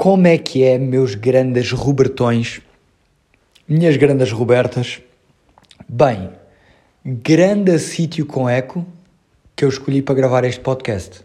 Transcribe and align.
Como 0.00 0.26
é 0.26 0.38
que 0.38 0.64
é, 0.64 0.78
meus 0.78 1.14
grandes 1.14 1.72
Robertões, 1.72 2.62
minhas 3.68 3.98
grandes 3.98 4.32
Robertas? 4.32 5.02
Bem, 5.86 6.30
grande 7.04 7.78
sítio 7.78 8.24
com 8.24 8.48
eco 8.48 8.86
que 9.54 9.62
eu 9.62 9.68
escolhi 9.68 10.00
para 10.00 10.14
gravar 10.14 10.44
este 10.44 10.62
podcast. 10.62 11.20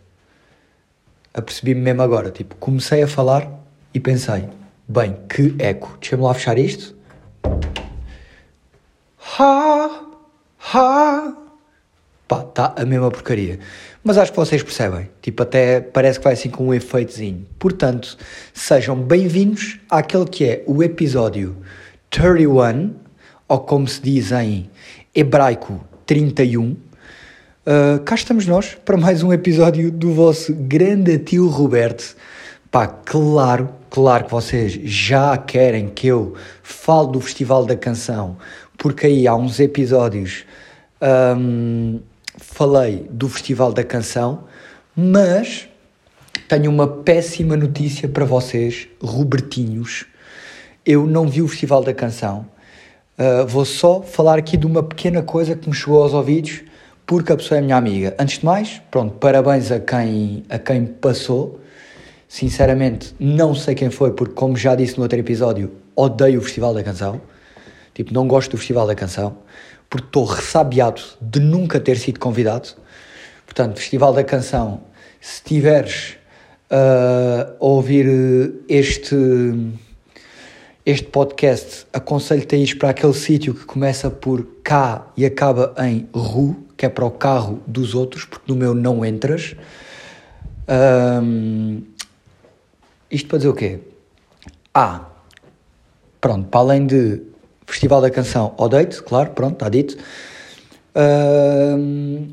Apercebi-me 1.34 1.80
mesmo 1.80 2.02
agora, 2.02 2.30
tipo, 2.32 2.54
comecei 2.58 3.02
a 3.02 3.08
falar 3.08 3.50
e 3.94 4.00
pensei, 4.02 4.50
bem, 4.86 5.16
que 5.30 5.56
eco, 5.58 5.98
deixa-me 6.02 6.24
lá 6.24 6.34
fechar 6.34 6.58
isto. 6.60 6.98
Ha, 9.40 10.06
ha, 10.74 11.34
pá, 12.28 12.44
tá 12.44 12.74
a 12.76 12.86
mesma 12.86 13.10
porcaria. 13.10 13.58
Mas 14.08 14.20
acho 14.20 14.32
que 14.32 14.38
vocês 14.38 14.62
percebem. 14.62 15.10
Tipo, 15.20 15.42
até 15.42 15.82
parece 15.82 16.20
que 16.20 16.26
vai 16.26 16.34
assim 16.34 16.48
com 16.48 16.68
um 16.68 16.74
efeitozinho. 16.76 17.44
Portanto, 17.58 18.16
sejam 18.54 18.96
bem-vindos 18.96 19.80
àquele 19.90 20.26
que 20.26 20.46
é 20.46 20.64
o 20.68 20.84
episódio 20.84 21.58
31, 22.12 22.94
ou 23.48 23.60
como 23.62 23.88
se 23.88 24.00
diz 24.00 24.32
em 24.32 24.70
hebraico, 25.16 25.84
31. 26.06 26.74
Uh, 27.66 28.00
cá 28.06 28.14
estamos 28.14 28.46
nós 28.46 28.78
para 28.86 28.96
mais 28.96 29.24
um 29.24 29.34
episódio 29.34 29.90
do 29.90 30.14
vosso 30.14 30.54
grande 30.54 31.18
tio 31.18 31.48
Roberto. 31.48 32.16
Pá, 32.70 32.86
claro, 32.86 33.72
claro 33.90 34.26
que 34.26 34.32
vocês 34.32 34.74
já 34.84 35.36
querem 35.36 35.90
que 35.90 36.06
eu 36.06 36.36
fale 36.62 37.12
do 37.12 37.20
Festival 37.20 37.66
da 37.66 37.76
Canção, 37.76 38.38
porque 38.78 39.08
aí 39.08 39.28
há 39.28 39.36
uns 39.36 39.60
episódios. 39.60 40.46
Um, 41.02 42.02
falei 42.38 43.08
do 43.10 43.30
Festival 43.30 43.72
da 43.72 43.84
Canção, 43.84 44.44
mas 44.96 45.68
tenho 46.48 46.70
uma 46.70 46.88
péssima 46.88 47.56
notícia 47.56 48.08
para 48.08 48.26
vocês, 48.26 48.88
Robertinhos. 49.02 50.06
Eu 50.86 51.06
não 51.06 51.28
vi 51.28 51.42
o 51.42 51.48
Festival 51.48 51.84
da 51.84 51.94
Canção. 51.94 52.46
Uh, 53.18 53.48
vou 53.48 53.66
só 53.66 54.02
falar 54.02 54.38
aqui 54.38 54.58
de 54.58 54.66
uma 54.66 54.84
pequena 54.84 55.22
coisa 55.22 55.56
que 55.56 55.70
me 55.70 55.76
chegou 55.76 56.04
aos 56.04 56.14
ouvidos, 56.14 56.62
porque 57.06 57.32
a 57.32 57.38
pessoa 57.38 57.58
é 57.58 57.62
minha 57.62 57.78
amiga. 57.78 58.16
Antes 58.20 58.40
de 58.40 58.46
mais, 58.46 58.82
pronto, 58.92 59.16
parabéns 59.16 59.72
a 59.72 59.80
quem, 59.80 60.44
a 60.50 60.60
quem 60.60 60.86
passou. 60.86 61.60
Sinceramente, 62.28 63.16
não 63.20 63.56
sei 63.56 63.76
quem 63.76 63.90
foi, 63.90 64.12
porque, 64.12 64.34
como 64.34 64.58
já 64.58 64.76
disse 64.76 64.98
no 64.98 65.04
outro 65.04 65.18
episódio, 65.18 65.72
odeio 65.96 66.40
o 66.40 66.44
Festival 66.44 66.74
da 66.74 66.84
Canção. 66.84 67.22
Tipo, 67.94 68.14
não 68.14 68.28
gosto 68.28 68.52
do 68.52 68.58
Festival 68.58 68.86
da 68.86 68.96
Canção 68.96 69.38
porque 69.96 70.08
estou 70.08 70.26
ressabiado 70.26 71.02
de 71.22 71.40
nunca 71.40 71.80
ter 71.80 71.98
sido 71.98 72.20
convidado. 72.20 72.68
Portanto, 73.46 73.80
Festival 73.80 74.12
da 74.12 74.26
Canção, 74.26 74.82
se 75.22 75.42
tiveres 75.42 76.18
uh, 76.70 77.56
a 77.58 77.66
ouvir 77.66 78.56
este, 78.68 79.16
este 80.86 81.08
podcast, 81.08 81.88
aconselho-te 81.94 82.56
a 82.56 82.58
ir 82.58 82.78
para 82.78 82.90
aquele 82.90 83.14
sítio 83.14 83.54
que 83.54 83.64
começa 83.64 84.12
por 84.12 84.46
K 84.66 85.14
e 85.16 85.26
acaba 85.26 85.74
em 85.80 86.10
RU, 86.14 86.58
que 86.76 86.86
é 86.86 86.90
para 86.90 87.06
o 87.06 87.12
carro 87.12 87.62
dos 87.66 87.96
outros, 87.96 88.26
porque 88.26 88.52
no 88.52 88.58
meu 88.58 88.74
não 88.74 89.06
entras. 89.06 89.56
Um, 91.24 91.84
isto 93.10 93.30
para 93.30 93.38
dizer 93.38 93.50
o 93.50 93.54
quê? 93.54 93.80
Ah, 94.74 95.06
pronto, 96.20 96.50
para 96.50 96.60
além 96.60 96.86
de 96.86 97.35
Festival 97.66 98.02
da 98.02 98.10
Canção 98.10 98.54
ao 98.58 98.70
date, 98.70 99.02
claro, 99.02 99.32
pronto, 99.32 99.54
está 99.54 99.70
dito. 99.70 99.98
Uh, 100.96 102.28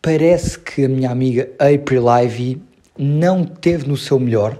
parece 0.00 0.58
que 0.58 0.84
a 0.84 0.88
minha 0.88 1.10
amiga 1.10 1.50
April 1.58 2.04
Ivy 2.08 2.62
não 2.98 3.44
teve 3.44 3.88
no 3.88 3.96
seu 3.96 4.18
melhor 4.18 4.58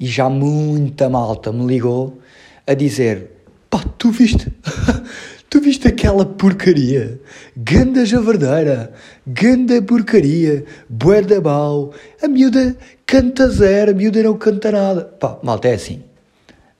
e 0.00 0.06
já 0.06 0.28
muita 0.28 1.08
malta 1.08 1.52
me 1.52 1.66
ligou 1.66 2.18
a 2.66 2.74
dizer: 2.74 3.30
pá, 3.70 3.84
tu 3.98 4.10
viste? 4.10 4.52
tu 5.48 5.60
viste 5.60 5.86
aquela 5.86 6.24
porcaria? 6.24 7.20
Ganda 7.56 8.04
javardeira, 8.04 8.92
ganda 9.26 9.80
porcaria, 9.82 10.64
bué 10.88 11.22
bau, 11.40 11.92
a 12.22 12.26
miúda 12.26 12.76
canta 13.06 13.48
zero, 13.48 13.92
a 13.92 13.94
miúda 13.94 14.22
não 14.22 14.36
canta 14.36 14.72
nada. 14.72 15.04
Pá, 15.04 15.38
malta, 15.42 15.68
é 15.68 15.74
assim. 15.74 16.02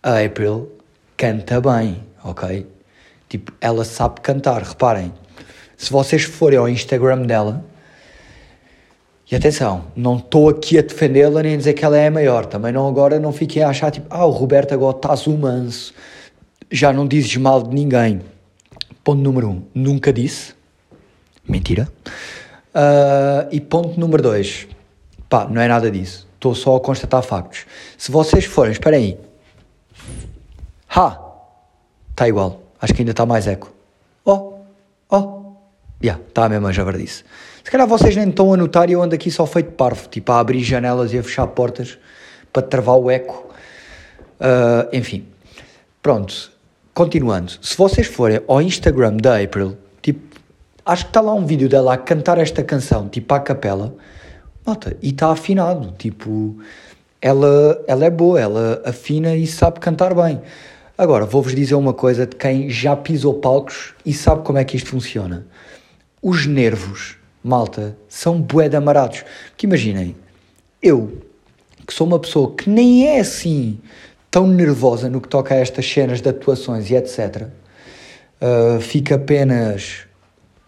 A 0.03 0.25
April 0.25 0.69
canta 1.23 1.61
bem, 1.61 2.03
ok? 2.25 2.67
Tipo, 3.29 3.53
ela 3.61 3.85
sabe 3.85 4.21
cantar, 4.23 4.61
reparem. 4.61 5.13
Se 5.77 5.93
vocês 5.93 6.25
forem 6.25 6.59
ao 6.59 6.69
Instagram 6.69 7.23
dela, 7.23 7.65
e 9.31 9.37
atenção, 9.37 9.85
não 9.95 10.17
estou 10.17 10.49
aqui 10.49 10.77
a 10.77 10.83
defendê-la 10.83 11.41
nem 11.45 11.55
a 11.55 11.57
dizer 11.57 11.75
que 11.75 11.85
ela 11.85 11.97
é 11.97 12.09
a 12.09 12.11
maior. 12.11 12.45
Também 12.47 12.73
não 12.73 12.89
agora 12.89 13.21
não 13.21 13.33
fiquem 13.33 13.63
a 13.63 13.69
achar 13.69 13.93
tipo, 13.93 14.09
ah, 14.11 14.27
o 14.27 14.31
Roberto 14.31 14.75
agora 14.75 14.97
estás 14.97 15.29
o 15.29 15.39
manso. 15.39 15.95
Já 16.69 16.93
não 16.93 17.07
dizes 17.07 17.37
mal 17.37 17.63
de 17.63 17.73
ninguém. 17.73 18.21
Ponto 19.05 19.23
número 19.23 19.49
um, 19.49 19.63
nunca 19.73 20.13
disse. 20.13 20.55
Mentira. 21.49 21.89
Uh, 22.75 23.47
e 23.53 23.61
ponto 23.61 23.99
número 23.99 24.25
dois, 24.25 24.67
pá, 25.29 25.47
não 25.49 25.63
é 25.63 25.69
nada 25.69 25.89
disso. 25.89 26.27
Estou 26.35 26.53
só 26.53 26.75
a 26.75 26.81
constatar 26.81 27.23
factos. 27.23 27.65
Se 27.97 28.11
vocês 28.11 28.45
forem, 28.45 28.73
espera 28.73 28.97
aí, 28.97 29.17
Ha! 30.95 31.19
Está 32.11 32.29
igual. 32.29 32.61
Acho 32.81 32.93
que 32.93 33.01
ainda 33.01 33.13
está 33.13 33.25
mais 33.25 33.47
eco. 33.47 33.73
Oh! 34.25 34.59
Oh! 35.09 35.55
Já, 36.03 36.07
yeah, 36.07 36.23
está 36.29 36.45
a 36.45 36.49
mesma 36.49 36.73
javardice. 36.73 37.25
Se 37.65 37.71
calhar 37.71 37.87
vocês 37.87 38.15
nem 38.15 38.29
estão 38.29 38.53
a 38.53 38.57
notar 38.57 38.91
e 38.91 38.93
eu 38.93 39.03
ando 39.03 39.15
aqui 39.15 39.31
só 39.31 39.47
feito 39.47 39.73
parvo, 39.73 40.09
tipo 40.09 40.31
a 40.33 40.41
abrir 40.41 40.63
janelas 40.63 41.13
e 41.15 41.19
a 41.19 41.23
fechar 41.23 41.47
portas 41.47 41.97
para 42.53 42.63
travar 42.63 42.97
o 42.97 43.11
eco. 43.11 43.49
Uh, 44.39 44.95
enfim. 44.95 45.27
Pronto. 46.03 46.51
Continuando. 46.93 47.53
Se 47.63 47.77
vocês 47.77 48.07
forem 48.07 48.43
ao 48.47 48.61
Instagram 48.61 49.17
da 49.17 49.41
April, 49.41 49.79
tipo, 50.03 50.21
acho 50.85 51.05
que 51.05 51.11
está 51.11 51.23
lá 51.23 51.33
um 51.33 51.47
vídeo 51.47 51.69
dela 51.69 51.95
a 51.95 51.97
cantar 51.97 52.37
esta 52.37 52.63
canção, 52.63 53.09
tipo 53.09 53.33
à 53.33 53.41
capela. 53.41 53.95
Nota, 54.67 54.95
e 55.01 55.09
está 55.09 55.33
afinado, 55.33 55.95
tipo, 55.97 56.59
ela, 57.21 57.83
ela 57.87 58.05
é 58.05 58.11
boa, 58.11 58.39
ela 58.39 58.83
afina 58.85 59.35
e 59.35 59.47
sabe 59.47 59.81
cantar 59.81 60.15
bem. 60.15 60.43
Agora, 61.03 61.27
vou-vos 61.27 61.53
dizer 61.53 61.75
uma 61.75 61.93
coisa 61.93 62.29
de 62.29 62.37
quem 62.37 62.71
já 62.71 62.95
pisou 62.95 63.35
palcos 63.35 63.93
e 64.07 64.13
sabe 64.13 64.45
como 64.45 64.59
é 64.59 64.65
que 64.65 64.77
isto 64.77 64.91
funciona. 64.91 65.45
Os 66.23 66.47
nervos, 66.47 67.17
malta, 67.43 67.97
são 68.09 68.41
bué 68.41 68.69
de 68.69 68.77
amarados. 68.77 69.25
Porque 69.49 69.67
imaginem, 69.67 70.15
eu, 70.81 71.21
que 71.85 71.93
sou 71.93 72.07
uma 72.07 72.21
pessoa 72.21 72.55
que 72.55 72.71
nem 72.71 73.09
é 73.09 73.19
assim 73.19 73.81
tão 74.31 74.47
nervosa 74.47 75.11
no 75.11 75.21
que 75.21 75.27
toca 75.27 75.57
a 75.57 75.59
estas 75.59 75.91
cenas 75.91 76.21
de 76.21 76.29
atuações 76.29 76.89
e 76.89 76.95
etc., 76.95 77.49
uh, 78.41 78.81
fica 78.81 79.17
apenas 79.17 80.07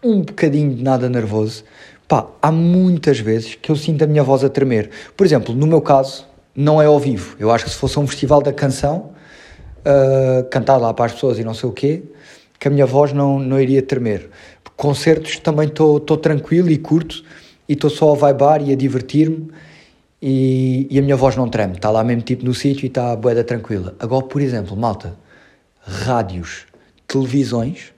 um 0.03 0.19
bocadinho 0.19 0.75
de 0.75 0.83
nada 0.83 1.07
nervoso. 1.07 1.63
Pá, 2.09 2.27
há 2.41 2.51
muitas 2.51 3.19
vezes 3.19 3.55
que 3.55 3.71
eu 3.71 3.75
sinto 3.77 4.03
a 4.03 4.07
minha 4.07 4.21
voz 4.21 4.43
a 4.43 4.49
tremer. 4.49 4.89
Por 5.15 5.25
exemplo, 5.25 5.55
no 5.55 5.65
meu 5.65 5.79
caso, 5.79 6.27
não 6.53 6.81
é 6.81 6.87
ao 6.87 6.99
vivo. 6.99 7.37
Eu 7.39 7.51
acho 7.51 7.63
que 7.63 7.71
se 7.71 7.77
fosse 7.77 7.97
um 7.97 8.05
festival 8.05 8.41
da 8.41 8.51
canção, 8.51 9.15
uh, 9.85 10.43
cantar 10.49 10.77
lá 10.77 10.93
para 10.93 11.05
as 11.05 11.13
pessoas 11.13 11.37
e 11.37 11.43
não 11.43 11.53
sei 11.53 11.69
o 11.69 11.71
quê, 11.71 12.03
que 12.59 12.67
a 12.67 12.71
minha 12.71 12.85
voz 12.85 13.13
não, 13.13 13.39
não 13.39 13.59
iria 13.59 13.81
tremer. 13.81 14.29
Concertos 14.75 15.39
também 15.39 15.67
estou 15.67 15.99
tranquilo 15.99 16.69
e 16.69 16.77
curto 16.77 17.23
e 17.67 17.73
estou 17.73 17.89
só 17.89 18.11
a 18.11 18.27
vibar 18.27 18.61
e 18.61 18.73
a 18.73 18.75
divertir-me 18.75 19.49
e, 20.21 20.87
e, 20.89 20.99
a 20.99 21.01
minha 21.01 21.15
voz 21.15 21.35
não 21.35 21.47
treme, 21.47 21.75
está 21.75 21.89
lá 21.89 22.03
mesmo 22.03 22.23
tipo 22.23 22.43
no 22.43 22.53
sítio 22.53 22.85
e 22.85 22.87
está 22.87 23.11
a 23.11 23.15
boeda 23.15 23.43
tranquila. 23.43 23.95
Agora, 23.99 24.25
por 24.25 24.41
exemplo, 24.41 24.75
malta, 24.75 25.15
rádios, 25.81 26.65
televisões, 27.07 27.93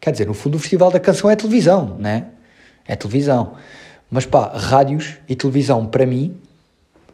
quer 0.00 0.12
dizer, 0.12 0.26
no 0.26 0.34
fundo 0.34 0.56
o 0.56 0.58
Festival 0.58 0.90
da 0.90 0.98
Canção 0.98 1.30
é 1.30 1.36
televisão, 1.36 1.96
né? 1.98 2.28
É 2.86 2.96
televisão. 2.96 3.54
Mas 4.10 4.26
pá, 4.26 4.52
rádios 4.56 5.14
e 5.28 5.36
televisão 5.36 5.86
para 5.86 6.06
mim, 6.06 6.36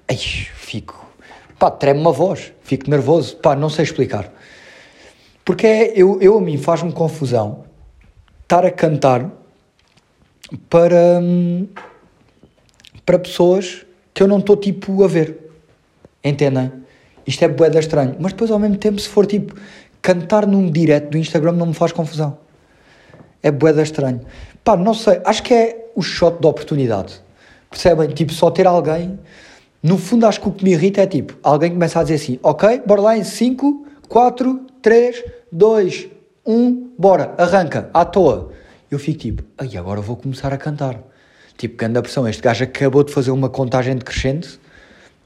ai, 0.08 0.16
fico 0.16 0.99
pá, 1.60 1.70
treme 1.70 2.00
uma 2.00 2.10
voz, 2.10 2.54
fico 2.62 2.88
nervoso, 2.88 3.36
pá, 3.36 3.54
não 3.54 3.68
sei 3.68 3.84
explicar. 3.84 4.32
Porque 5.44 5.66
é, 5.66 5.92
eu, 5.94 6.18
eu 6.22 6.38
a 6.38 6.40
mim 6.40 6.56
faz-me 6.56 6.90
confusão 6.90 7.64
estar 8.42 8.64
a 8.64 8.70
cantar 8.70 9.30
para, 10.70 11.20
para 13.04 13.18
pessoas 13.18 13.84
que 14.14 14.22
eu 14.22 14.26
não 14.26 14.38
estou 14.38 14.56
tipo 14.56 15.04
a 15.04 15.06
ver. 15.06 15.38
Entendem? 16.24 16.72
Isto 17.26 17.44
é 17.44 17.48
boeda 17.48 17.78
estranho. 17.78 18.16
Mas 18.18 18.32
depois 18.32 18.50
ao 18.50 18.58
mesmo 18.58 18.78
tempo, 18.78 18.98
se 18.98 19.08
for 19.08 19.26
tipo 19.26 19.54
cantar 20.00 20.46
num 20.46 20.70
direct 20.70 21.10
do 21.10 21.18
Instagram, 21.18 21.52
não 21.52 21.66
me 21.66 21.74
faz 21.74 21.92
confusão. 21.92 22.38
É 23.42 23.50
boeda 23.50 23.82
estranho. 23.82 24.22
Pá, 24.64 24.76
não 24.76 24.94
sei, 24.94 25.20
acho 25.24 25.42
que 25.42 25.52
é 25.52 25.90
o 25.94 26.00
shot 26.00 26.40
da 26.40 26.48
oportunidade. 26.48 27.20
Percebem? 27.68 28.08
Tipo, 28.08 28.32
só 28.32 28.50
ter 28.50 28.66
alguém 28.66 29.18
no 29.82 29.96
fundo, 29.96 30.26
acho 30.26 30.40
que 30.40 30.48
o 30.48 30.52
que 30.52 30.62
me 30.62 30.72
irrita 30.72 31.00
é 31.00 31.06
tipo, 31.06 31.36
alguém 31.42 31.70
começa 31.70 31.98
a 31.98 32.02
dizer 32.02 32.16
assim, 32.16 32.38
ok, 32.42 32.82
bora 32.86 33.00
lá 33.00 33.16
em 33.16 33.24
5, 33.24 33.86
4, 34.08 34.66
3, 34.82 35.24
2, 35.50 36.08
1, 36.44 36.90
bora, 36.98 37.34
arranca, 37.38 37.88
à 37.94 38.04
toa. 38.04 38.52
Eu 38.90 38.98
fico 38.98 39.18
tipo, 39.20 39.44
ai, 39.56 39.76
agora 39.76 40.00
vou 40.00 40.16
começar 40.16 40.52
a 40.52 40.58
cantar. 40.58 41.00
Tipo, 41.56 41.76
grande 41.76 42.00
pressão, 42.02 42.28
este 42.28 42.42
gajo 42.42 42.64
acabou 42.64 43.04
de 43.04 43.12
fazer 43.12 43.30
uma 43.30 43.48
contagem 43.48 43.94
decrescente 43.96 44.58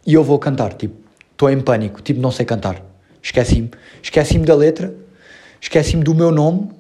e 0.07 0.15
eu 0.15 0.23
vou 0.23 0.39
cantar, 0.39 0.75
tipo, 0.75 0.95
estou 1.33 1.51
em 1.51 1.61
pânico, 1.61 2.03
tipo, 2.03 2.21
não 2.21 2.31
sei 2.31 2.45
cantar. 2.45 2.83
Esqueci-me. 3.23 3.71
Esqueci-me 4.03 4.45
da 4.45 4.55
letra, 4.55 4.95
esqueci-me 5.61 6.05
do 6.05 6.15
meu 6.15 6.31
nome, 6.31 6.71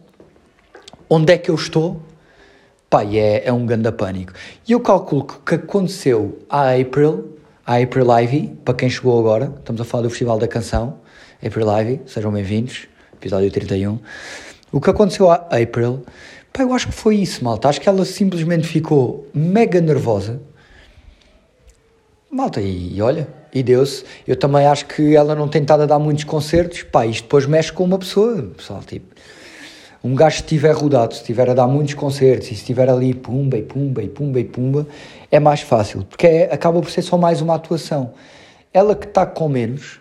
onde 1.08 1.32
é 1.32 1.38
que 1.38 1.50
eu 1.50 1.54
estou. 1.54 2.00
E 3.10 3.18
é, 3.18 3.48
é 3.48 3.52
um 3.52 3.66
grande 3.66 3.90
pânico. 3.90 4.32
E 4.68 4.70
eu 4.70 4.78
calculo 4.78 5.24
que 5.24 5.34
o 5.34 5.38
que 5.40 5.54
aconteceu 5.56 6.38
à 6.48 6.74
April, 6.74 7.33
à 7.66 7.76
April 7.76 8.06
Ivy, 8.20 8.58
para 8.62 8.74
quem 8.74 8.90
chegou 8.90 9.18
agora, 9.18 9.52
estamos 9.58 9.80
a 9.80 9.84
falar 9.84 10.02
do 10.02 10.10
Festival 10.10 10.38
da 10.38 10.46
Canção, 10.46 10.98
April 11.44 11.66
Ivy, 11.78 12.00
sejam 12.06 12.30
bem-vindos, 12.30 12.86
episódio 13.14 13.50
31. 13.50 13.98
O 14.70 14.80
que 14.80 14.90
aconteceu 14.90 15.30
à 15.30 15.46
April, 15.50 16.04
pá, 16.52 16.62
eu 16.62 16.74
acho 16.74 16.88
que 16.88 16.92
foi 16.92 17.16
isso, 17.16 17.42
malta. 17.42 17.68
Acho 17.68 17.80
que 17.80 17.88
ela 17.88 18.04
simplesmente 18.04 18.66
ficou 18.66 19.26
mega 19.32 19.80
nervosa. 19.80 20.42
Malta, 22.30 22.60
e, 22.60 22.96
e 22.96 23.00
olha, 23.00 23.28
e 23.54 23.62
deu-se. 23.62 24.04
Eu 24.26 24.36
também 24.36 24.66
acho 24.66 24.84
que 24.86 25.14
ela 25.14 25.34
não 25.34 25.48
tem 25.48 25.62
estado 25.62 25.84
a 25.84 25.86
dar 25.86 25.98
muitos 25.98 26.24
concertos. 26.24 26.82
Pá, 26.82 27.06
isto 27.06 27.22
depois 27.22 27.46
mexe 27.46 27.72
com 27.72 27.84
uma 27.84 27.98
pessoa, 27.98 28.42
pessoal. 28.56 28.82
Tipo, 28.84 29.14
um 30.04 30.14
gajo 30.14 30.36
que 30.36 30.42
estiver 30.42 30.74
rodado, 30.74 31.14
se 31.14 31.20
estiver 31.20 31.48
a 31.48 31.54
dar 31.54 31.66
muitos 31.66 31.94
concertos 31.94 32.48
e 32.48 32.50
se 32.50 32.56
estiver 32.56 32.90
ali 32.90 33.14
pumba 33.14 33.56
e 33.56 33.62
pumba 33.62 34.02
e 34.02 34.08
pumba 34.08 34.38
e 34.38 34.44
pumba, 34.44 34.86
é 35.30 35.40
mais 35.40 35.62
fácil, 35.62 36.04
porque 36.04 36.26
é, 36.26 36.52
acaba 36.52 36.78
por 36.82 36.90
ser 36.90 37.00
só 37.00 37.16
mais 37.16 37.40
uma 37.40 37.54
atuação. 37.54 38.12
Ela 38.70 38.94
que 38.94 39.06
está 39.06 39.24
com 39.24 39.48
menos, 39.48 39.98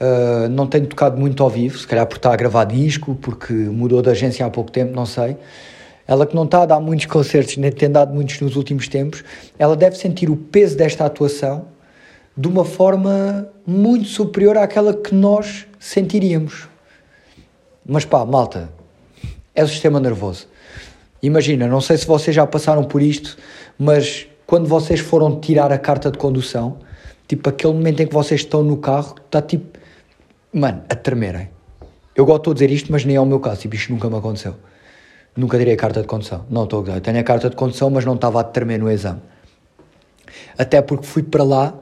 uh, 0.00 0.48
não 0.48 0.68
tem 0.68 0.84
tocado 0.84 1.18
muito 1.18 1.42
ao 1.42 1.50
vivo, 1.50 1.76
se 1.76 1.88
calhar 1.88 2.06
porque 2.06 2.20
está 2.20 2.32
a 2.32 2.36
gravar 2.36 2.64
disco, 2.66 3.16
porque 3.16 3.52
mudou 3.52 4.00
de 4.00 4.10
agência 4.10 4.46
há 4.46 4.50
pouco 4.50 4.70
tempo, 4.70 4.94
não 4.94 5.06
sei. 5.06 5.36
Ela 6.06 6.24
que 6.24 6.36
não 6.36 6.44
está 6.44 6.62
a 6.62 6.66
dar 6.66 6.78
muitos 6.78 7.06
concertos, 7.06 7.56
nem 7.56 7.72
tem 7.72 7.90
dado 7.90 8.14
muitos 8.14 8.40
nos 8.40 8.54
últimos 8.54 8.86
tempos, 8.86 9.24
ela 9.58 9.74
deve 9.74 9.96
sentir 9.96 10.30
o 10.30 10.36
peso 10.36 10.76
desta 10.76 11.04
atuação 11.04 11.66
de 12.36 12.46
uma 12.46 12.64
forma 12.64 13.48
muito 13.66 14.06
superior 14.06 14.56
àquela 14.56 14.94
que 14.94 15.12
nós 15.12 15.66
sentiríamos. 15.80 16.68
Mas 17.84 18.04
pá, 18.04 18.24
malta, 18.24 18.75
é 19.56 19.64
o 19.64 19.68
sistema 19.68 19.98
nervoso. 19.98 20.46
Imagina, 21.22 21.66
não 21.66 21.80
sei 21.80 21.96
se 21.96 22.06
vocês 22.06 22.36
já 22.36 22.46
passaram 22.46 22.84
por 22.84 23.02
isto, 23.02 23.36
mas 23.78 24.26
quando 24.46 24.68
vocês 24.68 25.00
foram 25.00 25.40
tirar 25.40 25.72
a 25.72 25.78
carta 25.78 26.10
de 26.10 26.18
condução, 26.18 26.78
tipo 27.26 27.48
aquele 27.48 27.72
momento 27.72 28.00
em 28.00 28.06
que 28.06 28.14
vocês 28.14 28.42
estão 28.42 28.62
no 28.62 28.76
carro, 28.76 29.16
está 29.24 29.42
tipo, 29.42 29.78
mano, 30.52 30.82
a 30.88 30.94
tremerem. 30.94 31.48
Eu 32.14 32.24
gosto 32.24 32.54
de 32.54 32.60
dizer 32.60 32.70
isto, 32.70 32.92
mas 32.92 33.04
nem 33.04 33.16
é 33.16 33.20
o 33.20 33.26
meu 33.26 33.40
caso, 33.40 33.62
tipo, 33.62 33.74
isto 33.74 33.92
nunca 33.92 34.08
me 34.08 34.16
aconteceu. 34.16 34.54
Nunca 35.36 35.58
tirei 35.58 35.74
a 35.74 35.76
carta 35.76 36.00
de 36.00 36.06
condução. 36.06 36.46
Não 36.48 36.64
estou 36.64 36.84
a 36.90 37.00
tenho 37.00 37.18
a 37.18 37.22
carta 37.22 37.50
de 37.50 37.56
condução, 37.56 37.90
mas 37.90 38.04
não 38.04 38.14
estava 38.14 38.40
a 38.40 38.44
tremer 38.44 38.78
no 38.78 38.90
exame. 38.90 39.20
Até 40.56 40.80
porque 40.80 41.04
fui 41.04 41.22
para 41.22 41.44
lá 41.44 41.74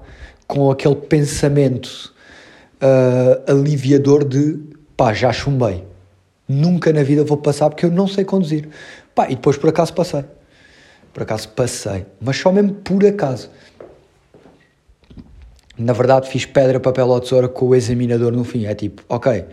com 0.47 0.71
aquele 0.71 0.97
pensamento 0.97 2.13
uh, 2.83 3.51
aliviador 3.51 4.25
de 4.25 4.59
pá, 4.97 5.13
já 5.13 5.33
chumbei. 5.33 5.85
Nunca 6.49 6.93
na 6.93 7.03
vida 7.03 7.25
vou 7.25 7.37
passar 7.37 7.71
porque 7.71 7.87
eu 7.87 7.91
não 7.91 8.07
sei 8.07 8.25
conduzir. 8.25 8.69
Pá, 9.15 9.27
e 9.31 9.35
depois 9.35 9.57
por 9.57 9.71
acaso 9.71 9.93
passei. 9.93 10.25
Por 11.13 11.23
acaso 11.23 11.49
passei. 11.51 12.07
Mas 12.21 12.37
só 12.37 12.53
mesmo 12.53 12.75
por 12.75 13.05
acaso. 13.05 13.51
Na 15.77 15.93
verdade 15.93 16.29
fiz 16.29 16.45
pedra, 16.45 16.79
papel 16.79 17.09
ou 17.09 17.21
tesoura 17.21 17.49
com 17.49 17.67
o 17.67 17.75
examinador 17.75 18.33
no 18.33 18.45
fim. 18.45 18.67
É 18.67 18.75
tipo, 18.75 19.03
ok, 19.09 19.45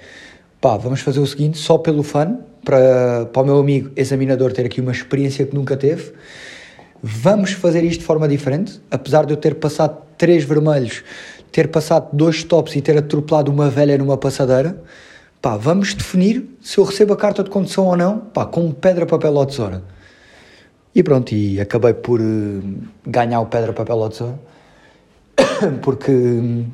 pá, 0.60 0.78
vamos 0.78 1.02
fazer 1.02 1.20
o 1.20 1.26
seguinte, 1.26 1.58
só 1.58 1.78
pelo 1.78 2.04
fã, 2.04 2.40
para, 2.64 3.26
para 3.26 3.42
o 3.42 3.46
meu 3.46 3.58
amigo 3.58 3.92
examinador 3.96 4.52
ter 4.54 4.66
aqui 4.66 4.82
uma 4.82 4.92
experiência 4.92 5.46
que 5.46 5.56
nunca 5.56 5.76
teve 5.76 6.14
vamos 7.02 7.54
fazer 7.54 7.84
isto 7.84 8.02
de 8.02 8.06
forma 8.06 8.28
diferente, 8.28 8.80
apesar 8.92 9.26
de 9.26 9.34
eu 9.34 9.38
ter 9.38 9.56
passado 9.56 10.02
três 10.18 10.44
vermelhos, 10.44 11.04
ter 11.52 11.68
passado 11.70 12.10
dois 12.14 12.38
stops 12.38 12.76
e 12.76 12.82
ter 12.82 12.98
atropelado 12.98 13.52
uma 13.52 13.70
velha 13.70 13.98
numa 13.98 14.18
passadeira, 14.18 14.82
pá, 15.42 15.58
vamos 15.58 15.94
definir 15.94 16.46
se 16.62 16.78
eu 16.78 16.84
recebo 16.84 17.14
a 17.14 17.18
carta 17.18 17.44
de 17.44 17.50
condução 17.50 17.88
ou 17.88 17.98
não, 17.98 18.20
pá, 18.20 18.46
com 18.46 18.72
pedra, 18.72 19.06
papel 19.06 19.34
ou 19.34 19.46
tesoura. 19.46 19.84
E 20.94 21.02
pronto, 21.02 21.34
e 21.34 21.60
acabei 21.60 21.94
por 21.94 22.20
uh, 22.22 22.64
ganhar 23.06 23.40
o 23.40 23.46
pedra, 23.48 23.74
papel 23.74 23.98
ou 23.98 24.10
tesoura, 24.10 24.40
porque 25.82 26.12
um, 26.12 26.70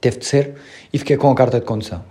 teve 0.00 0.18
de 0.18 0.26
ser, 0.26 0.54
e 0.92 0.98
fiquei 0.98 1.16
com 1.16 1.30
a 1.30 1.34
carta 1.34 1.58
de 1.58 1.64
condução. 1.64 2.04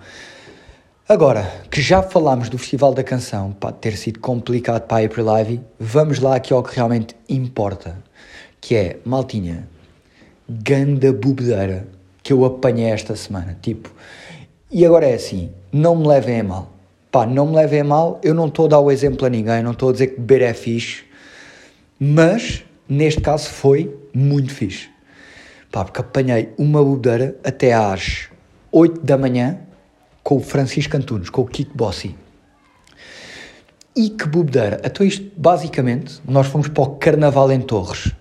Agora, 1.07 1.43
que 1.69 1.81
já 1.81 2.01
falámos 2.01 2.47
do 2.47 2.57
Festival 2.57 2.93
da 2.93 3.03
Canção, 3.03 3.51
pode 3.51 3.77
ter 3.79 3.97
sido 3.97 4.19
complicado 4.19 4.83
para 4.87 5.03
a 5.03 5.05
April 5.05 5.25
Live, 5.25 5.61
vamos 5.77 6.19
lá 6.19 6.37
aqui 6.37 6.53
ao 6.53 6.63
que 6.63 6.73
realmente 6.73 7.15
importa, 7.27 7.97
que 8.61 8.75
é, 8.75 8.97
maltinha, 9.03 9.67
ganda 10.47 11.11
bubedeira 11.11 11.85
que 12.23 12.31
eu 12.31 12.45
apanhei 12.45 12.85
esta 12.85 13.15
semana, 13.15 13.57
tipo, 13.61 13.91
e 14.71 14.85
agora 14.85 15.05
é 15.05 15.15
assim, 15.15 15.51
não 15.71 15.95
me 15.95 16.07
levem 16.07 16.39
a 16.39 16.43
mal, 16.43 16.71
pá, 17.11 17.25
não 17.25 17.47
me 17.47 17.55
levem 17.55 17.81
a 17.81 17.83
mal, 17.83 18.19
eu 18.23 18.33
não 18.33 18.47
estou 18.47 18.65
a 18.65 18.69
dar 18.69 18.79
o 18.79 18.89
exemplo 18.89 19.25
a 19.25 19.29
ninguém, 19.29 19.61
não 19.61 19.71
estou 19.71 19.89
a 19.89 19.91
dizer 19.91 20.07
que 20.07 20.21
beber 20.21 20.43
é 20.43 20.53
fixe, 20.53 21.03
mas, 21.99 22.63
neste 22.87 23.19
caso 23.19 23.49
foi 23.49 23.93
muito 24.13 24.53
fixe, 24.53 24.89
pá, 25.71 25.83
porque 25.83 25.99
apanhei 25.99 26.53
uma 26.57 26.83
bubedeira 26.83 27.35
até 27.43 27.73
às 27.73 28.29
8 28.71 29.01
da 29.01 29.17
manhã, 29.17 29.59
com 30.23 30.37
o 30.37 30.39
Francisco 30.39 30.95
Antunes, 30.95 31.29
com 31.29 31.41
o 31.41 31.45
Kiko 31.45 31.75
Bossi. 31.75 32.15
E 33.93 34.09
que 34.09 34.25
bobedeira. 34.25 34.79
Então 34.85 35.05
isto, 35.05 35.29
basicamente, 35.35 36.21
nós 36.25 36.47
fomos 36.47 36.69
para 36.69 36.83
o 36.83 36.95
Carnaval 36.95 37.51
em 37.51 37.59
Torres. 37.59 38.13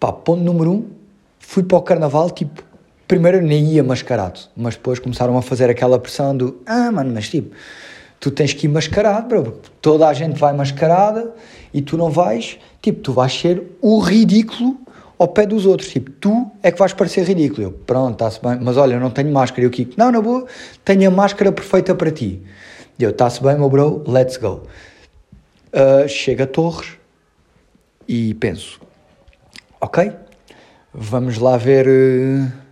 Pá, 0.00 0.10
ponto 0.10 0.42
número 0.42 0.72
um, 0.72 0.90
fui 1.38 1.62
para 1.62 1.76
o 1.76 1.82
Carnaval, 1.82 2.30
tipo, 2.30 2.64
primeiro 3.06 3.40
nem 3.42 3.64
ia 3.72 3.84
mascarado, 3.84 4.40
mas 4.56 4.74
depois 4.74 4.98
começaram 4.98 5.36
a 5.36 5.42
fazer 5.42 5.70
aquela 5.70 5.98
pressão 5.98 6.36
do, 6.36 6.60
ah, 6.66 6.90
mano, 6.90 7.12
mas 7.12 7.28
tipo, 7.28 7.54
tu 8.20 8.30
tens 8.30 8.52
que 8.52 8.66
ir 8.66 8.70
mascarado, 8.70 9.28
bro, 9.28 9.60
toda 9.80 10.08
a 10.08 10.12
gente 10.12 10.38
vai 10.38 10.52
mascarada 10.52 11.32
e 11.72 11.82
tu 11.82 11.96
não 11.96 12.10
vais, 12.10 12.58
tipo, 12.80 13.00
tu 13.00 13.12
vais 13.12 13.32
ser 13.32 13.62
o 13.80 13.98
ridículo 13.98 14.78
ao 15.18 15.28
pé 15.28 15.46
dos 15.46 15.66
outros. 15.66 15.90
Tipo, 15.90 16.10
tu 16.10 16.50
é 16.62 16.70
que 16.70 16.78
vais 16.78 16.92
parecer 16.92 17.24
ridículo. 17.24 17.62
Eu, 17.62 17.72
pronto, 17.72 18.12
está-se 18.14 18.40
bem, 18.42 18.58
mas 18.60 18.76
olha, 18.76 18.94
eu 18.94 19.00
não 19.00 19.10
tenho 19.10 19.32
máscara. 19.32 19.62
E 19.62 19.66
o 19.66 19.70
Kiko, 19.70 19.94
não, 19.96 20.10
na 20.10 20.20
boa, 20.20 20.46
tenho 20.84 21.08
a 21.08 21.10
máscara 21.10 21.52
perfeita 21.52 21.94
para 21.94 22.10
ti. 22.10 22.42
E 22.98 23.02
eu, 23.02 23.10
está-se 23.10 23.42
bem, 23.42 23.56
meu 23.56 23.68
bro, 23.68 24.04
let's 24.06 24.36
go. 24.36 24.62
Uh, 25.72 26.08
chega 26.08 26.44
a 26.44 26.46
Torres 26.46 26.92
e 28.06 28.34
penso, 28.34 28.80
ok, 29.80 30.12
vamos 30.92 31.38
lá 31.38 31.56
ver 31.56 31.88
uh, 31.88 32.63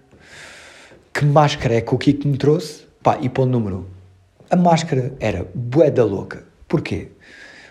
que 1.12 1.25
máscara 1.25 1.75
é 1.75 1.81
que 1.81 1.94
o 1.94 1.98
Kiko 1.98 2.29
me 2.29 2.36
trouxe. 2.36 2.84
Pá, 3.03 3.19
e 3.20 3.29
ponto 3.29 3.51
número 3.51 3.77
um. 3.79 3.84
A 4.51 4.56
máscara 4.56 5.13
era 5.19 5.46
bué 5.55 5.91
da 5.91 6.05
louca. 6.05 6.44
Porquê? 6.69 7.08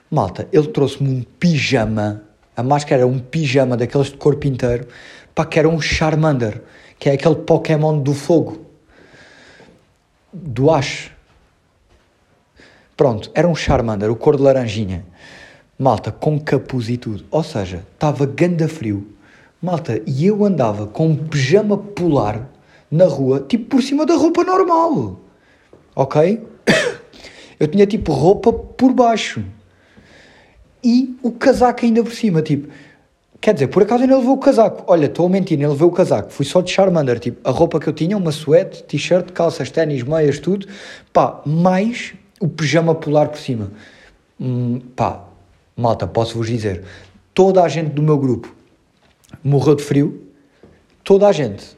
Malta, 0.10 0.48
ele 0.52 0.68
trouxe-me 0.68 1.10
um 1.10 1.24
pijama 1.40 2.24
a 2.56 2.64
máscara 2.64 3.02
era 3.02 3.08
um 3.08 3.18
pijama 3.18 3.78
daqueles 3.78 4.08
de 4.08 4.18
corpo 4.18 4.46
inteiro, 4.46 4.88
pá, 5.34 5.46
que 5.46 5.58
era 5.58 5.70
um 5.70 5.80
Charmander, 5.80 6.62
que 7.00 7.10
é 7.10 7.14
aquele 7.14 7.36
Pokémon 7.36 7.98
do 7.98 8.14
fogo, 8.14 8.66
do 10.34 10.70
Ash. 10.70 11.12
Pronto, 12.98 13.32
era 13.34 13.48
um 13.48 13.56
Charmander, 13.56 14.12
o 14.12 14.16
cor 14.16 14.36
de 14.36 14.44
laranjinha. 14.44 15.06
Malta, 15.80 16.12
com 16.12 16.40
capuz 16.40 16.90
e 16.90 16.98
tudo. 16.98 17.26
Ou 17.32 17.42
seja, 17.42 17.84
estava 17.94 18.28
ganda 18.28 18.68
frio. 18.68 19.08
Malta, 19.60 20.00
e 20.06 20.28
eu 20.28 20.46
andava 20.46 20.86
com 20.86 21.08
um 21.08 21.16
pijama 21.16 21.78
polar 21.78 22.48
na 22.92 23.06
rua, 23.06 23.40
tipo 23.48 23.66
por 23.66 23.82
cima 23.82 24.06
da 24.06 24.16
roupa 24.16 24.44
normal. 24.44 25.20
Ok? 25.96 26.42
Eu 27.60 27.68
tinha 27.68 27.88
tipo 27.88 28.12
roupa 28.12 28.52
por 28.52 28.92
baixo 28.92 29.44
e 30.84 31.16
o 31.22 31.32
casaco 31.32 31.86
ainda 31.86 32.04
por 32.04 32.12
cima, 32.12 32.42
tipo, 32.42 32.68
quer 33.40 33.54
dizer, 33.54 33.68
por 33.68 33.84
acaso 33.84 34.02
ainda 34.02 34.18
levou 34.18 34.34
o 34.34 34.40
casaco, 34.40 34.84
olha, 34.88 35.06
estou 35.06 35.28
a 35.28 35.30
mentir, 35.30 35.58
ele 35.60 35.68
levou 35.68 35.90
o 35.90 35.92
casaco, 35.92 36.32
fui 36.32 36.44
só 36.44 36.60
de 36.60 36.72
Charmander, 36.72 37.20
tipo, 37.20 37.48
a 37.48 37.52
roupa 37.52 37.80
que 37.80 37.88
eu 37.88 37.94
tinha, 37.94 38.18
uma 38.18 38.32
suéte, 38.32 38.84
t-shirt, 38.84 39.32
calças, 39.32 39.70
ténis, 39.70 40.02
meias, 40.02 40.40
tudo, 40.40 40.68
pá, 41.14 41.42
mais 41.46 42.16
o 42.40 42.48
pijama 42.48 42.96
polar 42.96 43.30
por 43.30 43.38
cima. 43.38 43.72
Hum, 44.40 44.82
pá, 44.96 45.24
malta, 45.78 46.08
posso-vos 46.08 46.48
dizer, 46.48 46.84
toda 47.32 47.62
a 47.62 47.68
gente 47.68 47.92
do 47.92 48.02
meu 48.02 48.18
grupo 48.18 48.56
morreu 49.44 49.76
de 49.76 49.84
frio, 49.84 50.28
toda 51.04 51.28
a 51.28 51.32
gente, 51.32 51.78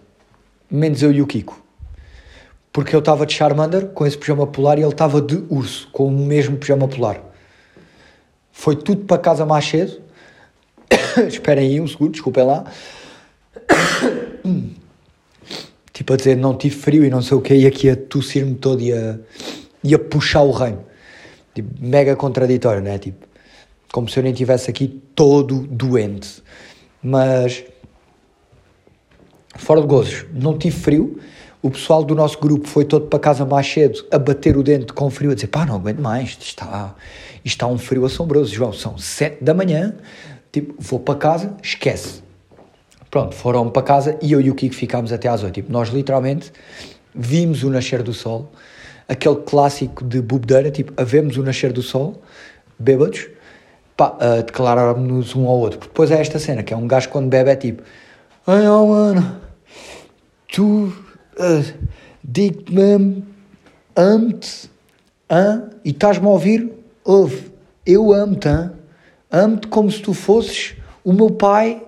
menos 0.75 1.03
eu 1.03 1.11
e 1.11 1.21
o 1.21 1.27
Kiko. 1.27 1.61
Porque 2.71 2.95
eu 2.95 2.99
estava 2.99 3.25
de 3.25 3.33
Charmander 3.33 3.87
com 3.87 4.05
esse 4.05 4.17
pijama 4.17 4.47
polar 4.47 4.79
e 4.79 4.81
ele 4.81 4.91
estava 4.91 5.21
de 5.21 5.43
urso, 5.49 5.87
com 5.91 6.07
o 6.07 6.11
mesmo 6.11 6.57
pijama 6.57 6.87
polar. 6.87 7.21
Foi 8.51 8.75
tudo 8.75 9.05
para 9.05 9.19
casa 9.19 9.45
mais 9.45 9.65
cedo. 9.65 10.01
Esperem 11.27 11.69
aí 11.69 11.79
um 11.79 11.87
segundo, 11.87 12.11
desculpem 12.11 12.43
lá. 12.43 12.63
tipo 15.93 16.13
a 16.13 16.17
dizer, 16.17 16.35
não 16.35 16.57
tive 16.57 16.75
frio 16.75 17.05
e 17.05 17.09
não 17.09 17.21
sei 17.21 17.37
o 17.37 17.41
que, 17.41 17.53
e 17.53 17.67
aqui 17.67 17.89
a 17.89 17.95
tossir-me 17.95 18.55
todo 18.55 18.81
e 18.81 18.91
a, 18.91 19.19
e 19.83 19.93
a 19.93 19.99
puxar 19.99 20.41
o 20.41 20.51
reino. 20.51 20.83
Tipo, 21.53 21.69
mega 21.79 22.15
contraditório, 22.15 22.81
né? 22.81 22.97
Tipo, 22.97 23.27
como 23.91 24.09
se 24.09 24.17
eu 24.17 24.23
nem 24.23 24.31
estivesse 24.31 24.71
aqui 24.71 24.87
todo 25.13 25.67
doente. 25.67 26.41
Mas, 27.03 27.63
fora 29.55 29.81
de 29.81 29.87
gozos, 29.87 30.25
não 30.33 30.57
tive 30.57 30.75
frio. 30.75 31.19
O 31.61 31.71
pessoal 31.71 32.03
do 32.03 32.13
nosso 32.13 32.39
grupo 32.39 32.67
foi 32.67 32.83
todo 32.83 33.07
para 33.07 33.19
casa 33.19 33.45
mais 33.45 33.65
cedo 33.71 34.05
a 34.11 34.19
bater 34.19 34.57
o 34.57 34.63
dente 34.63 34.91
com 34.91 35.09
frio, 35.09 35.31
a 35.31 35.33
dizer: 35.33 35.47
pá, 35.47 35.65
não 35.65 35.75
aguento 35.75 35.99
mais, 35.99 36.29
isto 36.29 36.41
está, 36.41 36.93
está 37.43 37.67
um 37.67 37.77
frio 37.77 38.05
assombroso. 38.05 38.53
João, 38.53 38.73
são 38.73 38.97
7 38.97 39.43
da 39.43 39.53
manhã, 39.53 39.95
tipo, 40.51 40.75
vou 40.77 40.99
para 40.99 41.15
casa, 41.15 41.55
esquece. 41.63 42.21
Pronto, 43.09 43.35
foram 43.35 43.69
para 43.69 43.83
casa 43.83 44.17
e 44.21 44.31
eu 44.31 44.41
e 44.41 44.49
o 44.49 44.55
Kiko 44.55 44.73
ficámos 44.75 45.13
até 45.13 45.29
às 45.29 45.43
8. 45.43 45.53
Tipo, 45.53 45.71
nós 45.71 45.89
literalmente 45.89 46.51
vimos 47.13 47.63
o 47.63 47.69
nascer 47.69 48.01
do 48.01 48.13
sol, 48.13 48.51
aquele 49.07 49.35
clássico 49.37 50.03
de 50.03 50.21
bobedeira, 50.21 50.71
tipo, 50.71 50.91
a 50.99 51.03
vemos 51.03 51.37
o 51.37 51.43
nascer 51.43 51.71
do 51.71 51.81
sol, 51.81 52.21
bêbados, 52.77 53.27
pá, 53.95 54.17
a 54.19 54.41
declararmos 54.41 55.35
um 55.35 55.47
ao 55.47 55.59
outro. 55.59 55.79
Depois 55.79 56.11
é 56.11 56.19
esta 56.19 56.39
cena, 56.39 56.63
que 56.63 56.73
é 56.73 56.77
um 56.77 56.87
gajo 56.87 57.09
quando 57.09 57.29
bebe 57.29 57.51
é 57.51 57.55
tipo, 57.55 57.83
ai 58.47 58.67
oh 58.67 58.87
mano, 58.87 59.42
tu 60.53 60.93
uh, 61.39 61.89
digo-me, 62.23 63.25
amo-te, 63.95 64.69
e 65.83 65.89
estás-me 65.89 66.27
a 66.27 66.29
ouvir? 66.29 66.71
Ouve, 67.03 67.51
eu 67.85 68.13
amo-te, 68.13 68.69
amo-te 69.31 69.67
como 69.67 69.91
se 69.91 69.99
tu 69.99 70.13
fosses 70.13 70.75
o 71.03 71.11
meu 71.11 71.31
pai 71.31 71.83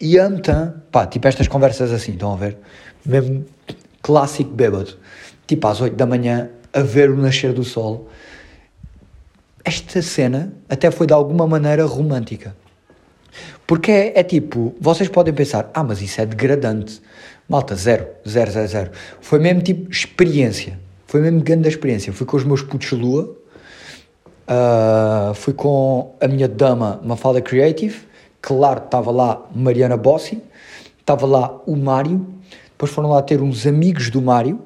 e 0.00 0.16
amo-te, 0.16 0.52
pá, 0.92 1.04
tipo 1.06 1.26
estas 1.26 1.48
conversas 1.48 1.92
assim, 1.92 2.12
estão 2.12 2.32
a 2.32 2.36
ver? 2.36 2.56
Mesmo 3.04 3.44
clássico 4.00 4.50
bêbado, 4.50 4.96
tipo 5.48 5.66
às 5.66 5.80
8 5.80 5.96
da 5.96 6.06
manhã, 6.06 6.50
a 6.72 6.82
ver 6.82 7.10
o 7.10 7.16
nascer 7.16 7.52
do 7.52 7.64
sol. 7.64 8.08
Esta 9.64 10.00
cena 10.00 10.52
até 10.68 10.88
foi 10.92 11.08
de 11.08 11.12
alguma 11.12 11.48
maneira 11.48 11.84
romântica. 11.84 12.54
Porque 13.66 13.90
é, 13.92 14.18
é, 14.18 14.22
tipo, 14.24 14.74
vocês 14.80 15.08
podem 15.08 15.32
pensar, 15.32 15.70
ah, 15.72 15.84
mas 15.84 16.02
isso 16.02 16.20
é 16.20 16.26
degradante. 16.26 17.00
Malta, 17.50 17.74
zero, 17.74 18.06
zero, 18.28 18.48
zero, 18.52 18.68
zero. 18.68 18.90
Foi 19.20 19.40
mesmo 19.40 19.60
tipo 19.60 19.90
experiência. 19.90 20.78
Foi 21.08 21.20
mesmo 21.20 21.40
grande 21.40 21.66
experiência. 21.66 22.12
Fui 22.12 22.24
com 22.24 22.36
os 22.36 22.44
meus 22.44 22.62
putos 22.62 22.92
lua, 22.92 23.36
uh, 24.46 25.34
fui 25.34 25.52
com 25.52 26.14
a 26.20 26.28
minha 26.28 26.46
dama 26.46 27.00
Mafalda 27.02 27.40
Creative, 27.40 27.96
claro, 28.40 28.84
estava 28.84 29.10
lá 29.10 29.44
Mariana 29.52 29.96
Bossi, 29.96 30.40
estava 31.00 31.26
lá 31.26 31.60
o 31.66 31.74
Mário, 31.74 32.24
depois 32.68 32.92
foram 32.92 33.10
lá 33.10 33.20
ter 33.20 33.42
uns 33.42 33.66
amigos 33.66 34.10
do 34.10 34.22
Mário, 34.22 34.60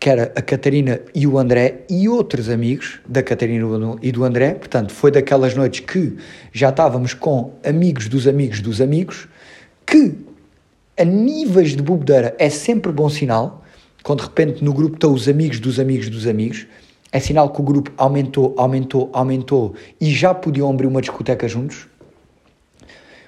que 0.00 0.10
era 0.10 0.32
a 0.34 0.42
Catarina 0.42 1.00
e 1.14 1.24
o 1.24 1.38
André, 1.38 1.82
e 1.88 2.08
outros 2.08 2.48
amigos 2.48 2.98
da 3.06 3.22
Catarina 3.22 3.64
e 4.02 4.10
do 4.10 4.24
André. 4.24 4.54
Portanto, 4.54 4.92
foi 4.92 5.12
daquelas 5.12 5.54
noites 5.54 5.78
que 5.78 6.16
já 6.52 6.70
estávamos 6.70 7.14
com 7.14 7.52
amigos 7.64 8.08
dos 8.08 8.26
amigos 8.26 8.60
dos 8.60 8.80
amigos, 8.80 9.28
que 9.86 10.31
a 10.98 11.04
níveis 11.04 11.76
de 11.76 11.82
bobedeira 11.82 12.34
é 12.38 12.50
sempre 12.50 12.92
bom 12.92 13.08
sinal. 13.08 13.62
Quando 14.02 14.20
de 14.20 14.26
repente 14.26 14.64
no 14.64 14.72
grupo 14.72 14.94
estão 14.94 15.12
os 15.12 15.28
amigos 15.28 15.60
dos 15.60 15.78
amigos 15.78 16.08
dos 16.08 16.26
amigos, 16.26 16.66
é 17.12 17.20
sinal 17.20 17.50
que 17.50 17.60
o 17.60 17.64
grupo 17.64 17.92
aumentou, 17.96 18.54
aumentou, 18.56 19.10
aumentou 19.12 19.74
e 20.00 20.10
já 20.10 20.34
podiam 20.34 20.70
abrir 20.70 20.86
uma 20.86 21.00
discoteca 21.00 21.46
juntos, 21.46 21.86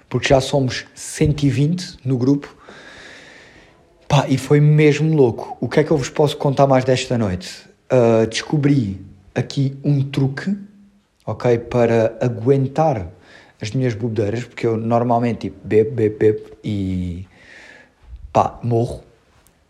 porque 0.09 0.29
já 0.29 0.41
somos 0.41 0.85
120 0.95 1.99
no 2.05 2.17
grupo 2.17 2.55
Pá, 4.15 4.27
e 4.29 4.39
foi 4.39 4.61
mesmo 4.61 5.13
louco. 5.13 5.57
O 5.61 5.69
que 5.69 5.81
é 5.81 5.83
que 5.83 5.91
eu 5.91 5.97
vos 5.97 6.09
posso 6.09 6.37
contar 6.37 6.69
mais 6.69 6.85
desta 6.85 7.19
noite? 7.19 7.67
Uh, 7.91 8.27
descobri 8.29 9.01
aqui 9.35 9.77
um 9.83 10.05
truque, 10.05 10.57
ok, 11.27 11.59
para 11.59 12.17
aguentar 12.21 13.09
as 13.61 13.73
minhas 13.73 13.93
bebedeiras, 13.93 14.45
porque 14.45 14.69
eu 14.69 14.77
normalmente 14.77 15.49
tipo, 15.49 15.57
bebo, 15.67 15.91
bebo, 15.93 16.17
bebo 16.17 16.41
e 16.63 17.27
pá, 18.35 18.59
morro, 18.65 19.01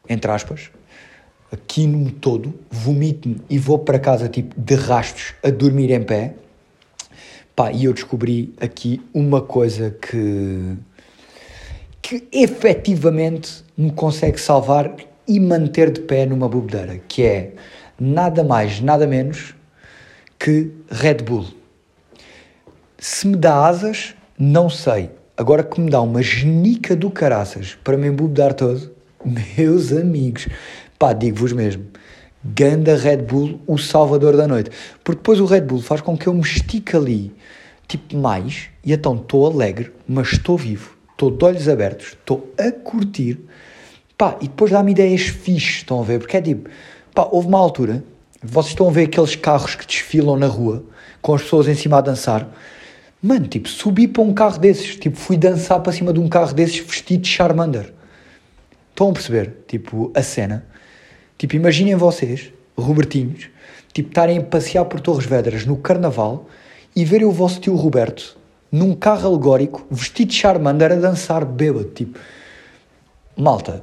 entre 0.09 0.31
aspas, 0.31 0.71
aqui 1.53 1.87
todo, 2.21 2.55
vomito-me 2.71 3.43
e 3.51 3.59
vou 3.59 3.79
para 3.79 3.99
casa 3.99 4.27
tipo 4.27 4.59
de 4.59 4.75
rastos 4.75 5.35
a 5.45 5.51
dormir 5.51 5.91
em 5.91 6.03
pé. 6.03 6.35
Pá, 7.55 7.71
e 7.71 7.85
eu 7.85 7.93
descobri 7.93 8.55
aqui 8.59 9.01
uma 9.13 9.43
coisa 9.43 9.91
que 9.91 10.77
que 12.01 12.27
efetivamente 12.33 13.65
me 13.77 13.91
consegue 13.91 14.39
salvar 14.39 14.95
e 15.27 15.41
manter 15.41 15.91
de 15.91 16.01
pé 16.01 16.27
numa 16.27 16.49
bebedeira, 16.49 17.01
que 17.09 17.23
é 17.23 17.53
nada 17.99 18.45
mais, 18.45 18.81
nada 18.81 19.07
menos 19.07 19.55
que 20.39 20.71
Red 20.91 21.23
Bull. 21.23 21.47
Se 22.99 23.27
me 23.27 23.37
dá 23.37 23.67
asas, 23.67 24.15
não 24.39 24.69
sei. 24.69 25.11
Agora 25.37 25.63
que 25.63 25.81
me 25.81 25.91
dá 25.91 26.01
uma 26.01 26.23
genica 26.23 26.95
do 26.95 27.11
caraças 27.11 27.77
para 27.83 27.97
me 27.97 28.09
embebedar 28.09 28.55
todo, 28.55 28.93
meus 29.57 29.93
amigos, 29.93 30.49
pá, 30.99 31.13
digo-vos 31.13 31.53
mesmo, 31.53 31.85
ganda 32.45 32.97
Red 32.97 33.19
Bull, 33.19 33.61
o 33.67 33.77
salvador 33.79 34.37
da 34.37 34.47
noite. 34.47 34.71
Porque 35.03 35.19
depois 35.19 35.41
o 35.41 35.45
Red 35.45 35.63
Bull 35.63 35.81
faz 35.81 36.01
com 36.01 36.17
que 36.17 36.27
eu 36.27 36.35
me 36.35 36.43
estique 36.43 36.97
ali, 36.97 37.35
tipo 37.89 38.17
mais, 38.17 38.69
e 38.85 38.93
então 38.93 39.17
estou 39.17 39.47
alegre, 39.47 39.93
mas 40.07 40.33
estou 40.33 40.57
vivo 40.57 40.95
estou 41.15 41.31
de 41.31 41.45
olhos 41.45 41.69
abertos, 41.69 42.09
estou 42.09 42.53
a 42.59 42.71
curtir, 42.71 43.39
pá, 44.19 44.37
e 44.41 44.49
depois 44.49 44.71
dá-me 44.71 44.93
ideias 44.93 45.23
fixes, 45.23 45.77
estão 45.77 46.01
a 46.01 46.05
ver? 46.05 46.19
Porque 46.19 46.37
é 46.37 46.43
tipo, 46.43 46.69
pá, 47.15 47.29
houve 47.31 47.49
uma 47.49 47.59
altura, 47.59 48.05
vocês 48.43 48.73
estão 48.73 48.89
a 48.89 48.91
ver 48.91 49.05
aqueles 49.05 49.37
carros 49.37 49.75
que 49.75 49.87
desfilam 49.87 50.37
na 50.37 50.47
rua, 50.47 50.85
com 51.23 51.35
as 51.35 51.43
pessoas 51.43 51.69
em 51.69 51.75
cima 51.75 51.99
a 51.99 52.01
dançar, 52.01 52.49
mano, 53.25 53.49
tipo, 53.49 53.67
subi 53.71 54.07
para 54.07 54.23
um 54.23 54.35
carro 54.35 54.59
desses, 54.59 54.97
tipo, 54.97 55.17
fui 55.17 55.39
dançar 55.39 55.81
para 55.81 55.93
cima 55.93 56.13
de 56.13 56.21
um 56.21 56.29
carro 56.29 56.53
desses 56.53 56.79
vestido 56.81 57.23
de 57.23 57.29
Charmander. 57.29 57.91
Estão 58.91 59.09
a 59.09 59.13
perceber, 59.15 59.65
tipo, 59.67 60.13
a 60.15 60.23
cena? 60.23 60.67
Tipo, 61.39 61.57
imaginem 61.57 61.97
vocês, 61.97 62.53
Robertinhos, 62.77 63.49
tipo, 63.95 64.11
estarem 64.11 64.39
a 64.39 64.43
passear 64.43 64.85
por 64.85 65.01
Torres 65.01 65.25
Vedras 65.25 65.65
no 65.65 65.79
Carnaval 65.79 66.47
e 66.95 67.03
verem 67.03 67.27
o 67.27 67.33
vosso 67.33 67.61
tio 67.61 67.75
Roberto 67.75 68.37
num 68.71 68.95
carro 68.95 69.29
alegórico, 69.29 69.87
vestido 69.91 70.29
de 70.29 70.35
Charmander 70.35 70.93
a 70.93 70.97
dançar 70.97 71.47
bêbado, 71.47 71.91
tipo, 71.95 72.19
malta, 73.35 73.83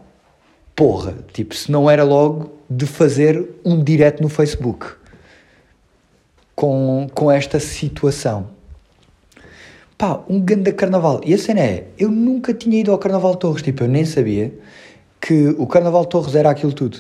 porra, 0.76 1.16
tipo, 1.34 1.56
se 1.56 1.72
não 1.72 1.90
era 1.90 2.04
logo 2.04 2.52
de 2.70 2.86
fazer 2.86 3.50
um 3.66 3.84
direct 3.84 4.22
no 4.22 4.30
Facebook 4.30 4.86
com, 6.56 7.08
com 7.12 7.32
esta 7.32 7.60
situação. 7.60 8.61
Pá, 10.02 10.20
um 10.28 10.40
grande 10.40 10.72
carnaval. 10.72 11.22
E 11.24 11.32
a 11.32 11.38
cena 11.38 11.60
é, 11.60 11.86
eu 11.96 12.10
nunca 12.10 12.56
tinha 12.56 12.80
ido 12.80 12.92
ao 12.92 12.98
Carnaval 12.98 13.34
de 13.34 13.38
Torres, 13.38 13.62
tipo, 13.62 13.84
eu 13.84 13.88
nem 13.88 14.04
sabia 14.04 14.52
que 15.22 15.50
o 15.60 15.68
Carnaval 15.68 16.02
de 16.06 16.10
Torres 16.10 16.34
era 16.34 16.50
aquilo 16.50 16.74
tudo. 16.74 16.98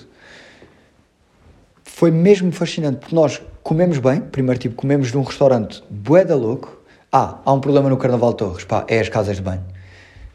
Foi 1.83 2.11
mesmo 2.11 2.51
fascinante, 2.51 2.99
porque 2.99 3.15
nós 3.15 3.41
comemos 3.63 3.97
bem, 3.97 4.21
primeiro 4.21 4.59
tipo, 4.59 4.75
comemos 4.75 5.11
num 5.11 5.23
restaurante 5.23 5.83
bué 5.89 6.23
da 6.23 6.35
louco, 6.35 6.79
ah, 7.11 7.39
há 7.43 7.51
um 7.51 7.59
problema 7.59 7.89
no 7.89 7.97
Carnaval 7.97 8.33
de 8.33 8.37
Torres, 8.37 8.65
pá, 8.65 8.85
é 8.87 8.99
as 8.99 9.09
casas 9.09 9.37
de 9.37 9.41
banho. 9.41 9.65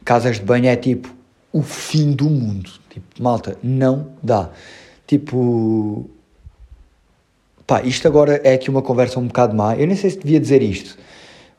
Casas 0.04 0.40
de 0.40 0.44
banho 0.44 0.66
é 0.66 0.74
tipo 0.74 1.14
o 1.52 1.62
fim 1.62 2.10
do 2.10 2.28
mundo. 2.28 2.68
Tipo, 2.90 3.06
malta, 3.22 3.56
não 3.62 4.08
dá. 4.20 4.50
Tipo, 5.06 6.10
pá, 7.64 7.80
isto 7.82 8.08
agora 8.08 8.40
é 8.42 8.54
aqui 8.54 8.68
uma 8.68 8.82
conversa 8.82 9.20
um 9.20 9.28
bocado 9.28 9.54
má. 9.54 9.76
Eu 9.76 9.86
nem 9.86 9.96
sei 9.96 10.10
se 10.10 10.18
devia 10.18 10.40
dizer 10.40 10.62
isto, 10.62 10.98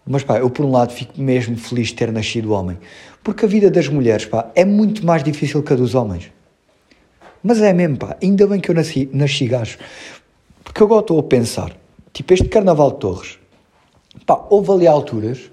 mas 0.07 0.23
pá, 0.23 0.37
eu 0.39 0.49
por 0.49 0.65
um 0.65 0.71
lado 0.71 0.93
fico 0.93 1.19
mesmo 1.21 1.57
feliz 1.57 1.87
de 1.87 1.95
ter 1.95 2.11
nascido 2.11 2.51
homem, 2.51 2.77
porque 3.23 3.45
a 3.45 3.47
vida 3.47 3.69
das 3.69 3.87
mulheres, 3.87 4.25
pá, 4.25 4.49
é 4.55 4.63
muito 4.65 5.05
mais 5.05 5.23
difícil 5.23 5.61
que 5.61 5.73
a 5.73 5.75
dos 5.75 5.95
homens. 5.95 6.31
Mas 7.43 7.61
é 7.61 7.73
mesmo, 7.73 7.97
pá, 7.97 8.17
ainda 8.21 8.47
bem 8.47 8.59
que 8.59 8.71
eu 8.71 8.75
nasci, 8.75 9.09
nasci 9.13 9.47
gajo, 9.47 9.77
porque 10.63 10.83
agora 10.83 11.01
estou 11.01 11.19
a 11.19 11.23
pensar, 11.23 11.75
tipo, 12.13 12.33
este 12.33 12.47
Carnaval 12.47 12.91
de 12.91 12.99
Torres 12.99 13.39
Pá, 14.25 14.45
houve 14.49 14.71
ali 14.71 14.87
alturas 14.87 15.51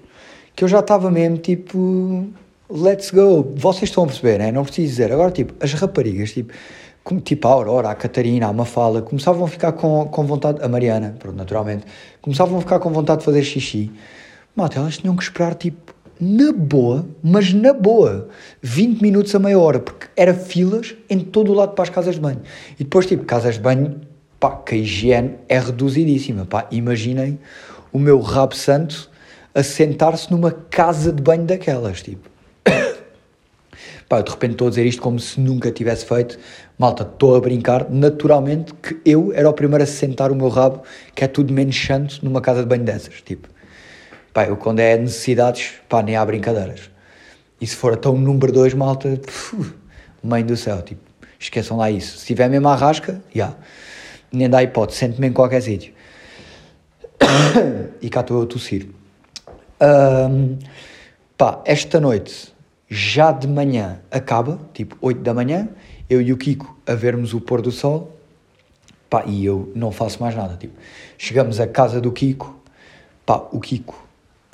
que 0.55 0.63
eu 0.63 0.67
já 0.67 0.79
estava 0.79 1.11
mesmo 1.11 1.37
tipo, 1.37 2.27
let's 2.69 3.11
go. 3.11 3.53
Vocês 3.55 3.89
estão 3.89 4.05
a 4.05 4.07
perceber, 4.07 4.39
né? 4.39 4.51
não 4.51 4.63
preciso 4.63 4.87
dizer. 4.87 5.11
Agora, 5.11 5.31
tipo, 5.31 5.53
as 5.59 5.73
raparigas, 5.73 6.31
tipo, 6.31 6.53
como, 7.03 7.19
tipo 7.19 7.47
a 7.47 7.51
Aurora, 7.51 7.89
a 7.89 7.95
Catarina, 7.95 8.47
a 8.47 8.53
Mafala, 8.53 9.01
começavam 9.01 9.45
a 9.45 9.47
ficar 9.47 9.73
com, 9.73 10.05
com 10.07 10.25
vontade, 10.25 10.63
a 10.63 10.67
Mariana, 10.67 11.15
pronto, 11.19 11.35
naturalmente, 11.35 11.85
começavam 12.21 12.57
a 12.57 12.61
ficar 12.61 12.79
com 12.79 12.91
vontade 12.91 13.19
de 13.19 13.25
fazer 13.25 13.43
xixi. 13.43 13.91
Mate, 14.55 14.77
elas 14.77 14.97
tinham 14.97 15.17
que 15.17 15.23
esperar, 15.23 15.53
tipo, 15.53 15.93
na 16.17 16.53
boa, 16.53 17.05
mas 17.21 17.51
na 17.51 17.73
boa, 17.73 18.29
20 18.61 19.01
minutos 19.01 19.35
a 19.35 19.39
meia 19.39 19.59
hora, 19.59 19.81
porque 19.81 20.07
era 20.15 20.33
filas 20.33 20.95
em 21.09 21.19
todo 21.19 21.51
o 21.51 21.53
lado 21.53 21.73
para 21.73 21.83
as 21.83 21.89
casas 21.89 22.15
de 22.15 22.21
banho. 22.21 22.41
E 22.79 22.85
depois, 22.85 23.05
tipo, 23.05 23.25
casas 23.25 23.55
de 23.55 23.61
banho, 23.61 23.99
pá, 24.39 24.51
que 24.51 24.75
a 24.75 24.77
higiene 24.77 25.35
é 25.49 25.59
reduzidíssima, 25.59 26.45
pá, 26.45 26.67
imaginem 26.71 27.37
o 27.91 27.99
meu 27.99 28.21
rabo 28.21 28.55
santo 28.55 29.11
a 29.53 29.61
sentar-se 29.61 30.31
numa 30.31 30.51
casa 30.51 31.11
de 31.11 31.21
banho 31.21 31.43
daquelas, 31.43 32.01
tipo. 32.01 32.29
Pá, 34.07 34.21
de 34.21 34.29
repente 34.29 34.51
estou 34.51 34.67
a 34.67 34.69
dizer 34.69 34.85
isto 34.85 35.01
como 35.01 35.19
se 35.19 35.39
nunca 35.39 35.71
tivesse 35.71 36.05
feito. 36.05 36.37
Malta, 36.77 37.03
estou 37.03 37.35
a 37.35 37.39
brincar. 37.39 37.89
Naturalmente 37.89 38.73
que 38.75 38.99
eu 39.03 39.33
era 39.33 39.49
o 39.49 39.53
primeiro 39.53 39.83
a 39.83 39.87
sentar 39.87 40.31
o 40.31 40.35
meu 40.35 40.49
rabo, 40.49 40.83
que 41.15 41.23
é 41.23 41.27
tudo 41.27 41.53
menos 41.53 41.75
santo, 41.75 42.19
numa 42.21 42.39
casa 42.39 42.61
de 42.61 42.67
banho 42.67 42.83
dessas, 42.83 43.21
tipo. 43.21 43.54
Pá, 44.35 44.43
eu 44.43 44.57
quando 44.57 44.81
é 44.81 44.97
necessidades, 44.97 45.75
pá, 45.87 46.03
nem 46.03 46.17
há 46.17 46.25
brincadeiras. 46.25 46.91
E 47.61 47.65
se 47.65 47.73
for 47.73 47.93
até 47.93 48.09
o 48.09 48.17
número 48.17 48.51
2, 48.51 48.73
malta, 48.73 49.17
puf, 49.25 49.73
mãe 50.21 50.43
do 50.43 50.57
céu, 50.57 50.81
tipo, 50.81 50.99
esqueçam 51.39 51.77
lá 51.77 51.89
isso. 51.89 52.17
Se 52.17 52.25
tiver 52.25 52.49
mesmo 52.49 52.67
a 52.67 52.75
rasca, 52.75 53.13
já. 53.13 53.45
Yeah. 53.45 53.57
Nem 54.33 54.49
dá 54.49 54.61
hipótese, 54.61 54.99
sente-me 54.99 55.27
em 55.27 55.31
qualquer 55.31 55.61
sítio. 55.61 55.93
e 58.01 58.09
cá 58.09 58.19
estou 58.19 58.43
a 58.43 58.45
tossir. 58.45 58.89
Um, 59.81 60.59
pá, 61.37 61.61
esta 61.63 62.01
noite, 62.01 62.53
já 62.89 63.31
de 63.31 63.47
manhã, 63.47 64.01
acaba, 64.11 64.59
tipo 64.73 64.97
8 64.99 65.21
da 65.21 65.33
manhã, 65.33 65.69
eu 66.09 66.21
e 66.21 66.33
o 66.33 66.37
Kiko 66.37 66.77
a 66.85 66.93
vermos 66.93 67.33
o 67.33 67.39
pôr 67.39 67.61
do 67.61 67.71
sol, 67.71 68.19
pá, 69.09 69.23
e 69.25 69.45
eu 69.45 69.71
não 69.73 69.93
faço 69.93 70.21
mais 70.21 70.35
nada, 70.35 70.57
tipo, 70.57 70.73
chegamos 71.17 71.61
à 71.61 71.67
casa 71.67 72.01
do 72.01 72.11
Kiko, 72.11 72.53
pá, 73.25 73.41
o 73.53 73.61
Kiko 73.61 74.04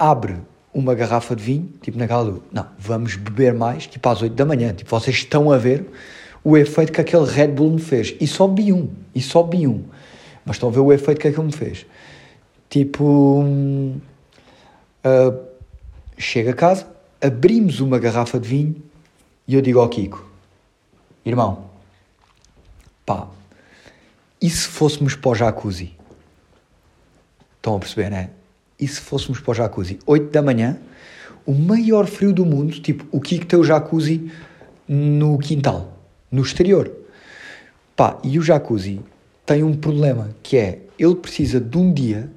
abre 0.02 0.38
uma 0.74 0.96
garrafa 0.96 1.36
de 1.36 1.44
vinho, 1.44 1.70
tipo 1.80 1.96
naquela 1.96 2.26
do, 2.26 2.44
não, 2.52 2.66
vamos 2.80 3.16
beber 3.16 3.54
mais, 3.54 3.86
tipo 3.86 4.10
às 4.10 4.20
8 4.20 4.34
da 4.34 4.46
manhã, 4.46 4.74
tipo, 4.74 4.90
vocês 4.90 5.16
estão 5.18 5.52
a 5.52 5.58
ver 5.60 5.86
o 6.44 6.58
efeito 6.58 6.92
que 6.92 7.00
aquele 7.00 7.26
Red 7.26 7.50
Bull 7.50 7.70
me 7.70 7.80
fez, 7.80 8.16
e 8.20 8.26
só 8.26 8.48
bi 8.48 8.74
um, 8.74 8.90
e 9.14 9.22
só 9.22 9.44
bi 9.44 9.68
um, 9.68 9.84
mas 10.44 10.56
estão 10.56 10.70
a 10.70 10.72
ver 10.72 10.80
o 10.80 10.92
efeito 10.92 11.22
que 11.22 11.28
aquilo 11.28 11.44
me 11.44 11.52
fez. 11.52 11.86
Tipo, 12.68 13.44
uh, 13.44 15.40
chega 16.18 16.50
a 16.50 16.56
casa, 16.56 16.88
abrimos 17.22 17.80
uma 17.80 18.00
garrafa 18.00 18.40
de 18.40 18.50
vinho 18.50 18.76
e 19.48 19.54
eu 19.54 19.62
digo 19.62 19.80
ao 19.80 19.88
Kiko, 19.88 20.26
irmão, 21.24 21.66
pá, 23.06 23.28
e 24.42 24.50
se 24.50 24.68
fôssemos 24.68 25.14
para 25.16 25.30
o 25.30 25.36
jacuzzi? 25.36 25.94
Estão 27.58 27.76
a 27.76 27.80
perceber, 27.80 28.10
né? 28.10 28.32
E 28.82 28.88
se 28.88 29.00
fôssemos 29.00 29.40
para 29.40 29.52
o 29.52 29.54
jacuzzi? 29.54 30.00
8 30.08 30.32
da 30.32 30.42
manhã, 30.42 30.78
o 31.46 31.54
maior 31.54 32.08
frio 32.08 32.34
do 32.34 32.44
mundo, 32.44 32.74
tipo, 32.82 33.06
o 33.12 33.22
Kiko 33.22 33.46
tem 33.46 33.60
o 33.60 33.64
jacuzzi 33.64 34.32
no 34.88 35.38
quintal, 35.38 35.98
no 36.32 36.42
exterior. 36.42 36.92
Pá, 37.96 38.18
e 38.24 38.40
o 38.40 38.42
jacuzzi 38.42 39.00
tem 39.46 39.64
um 39.64 39.76
problema, 39.76 40.30
que 40.42 40.58
é, 40.58 40.80
ele 40.98 41.16
precisa 41.16 41.60
de 41.60 41.78
um 41.78 41.94
dia, 41.94 42.30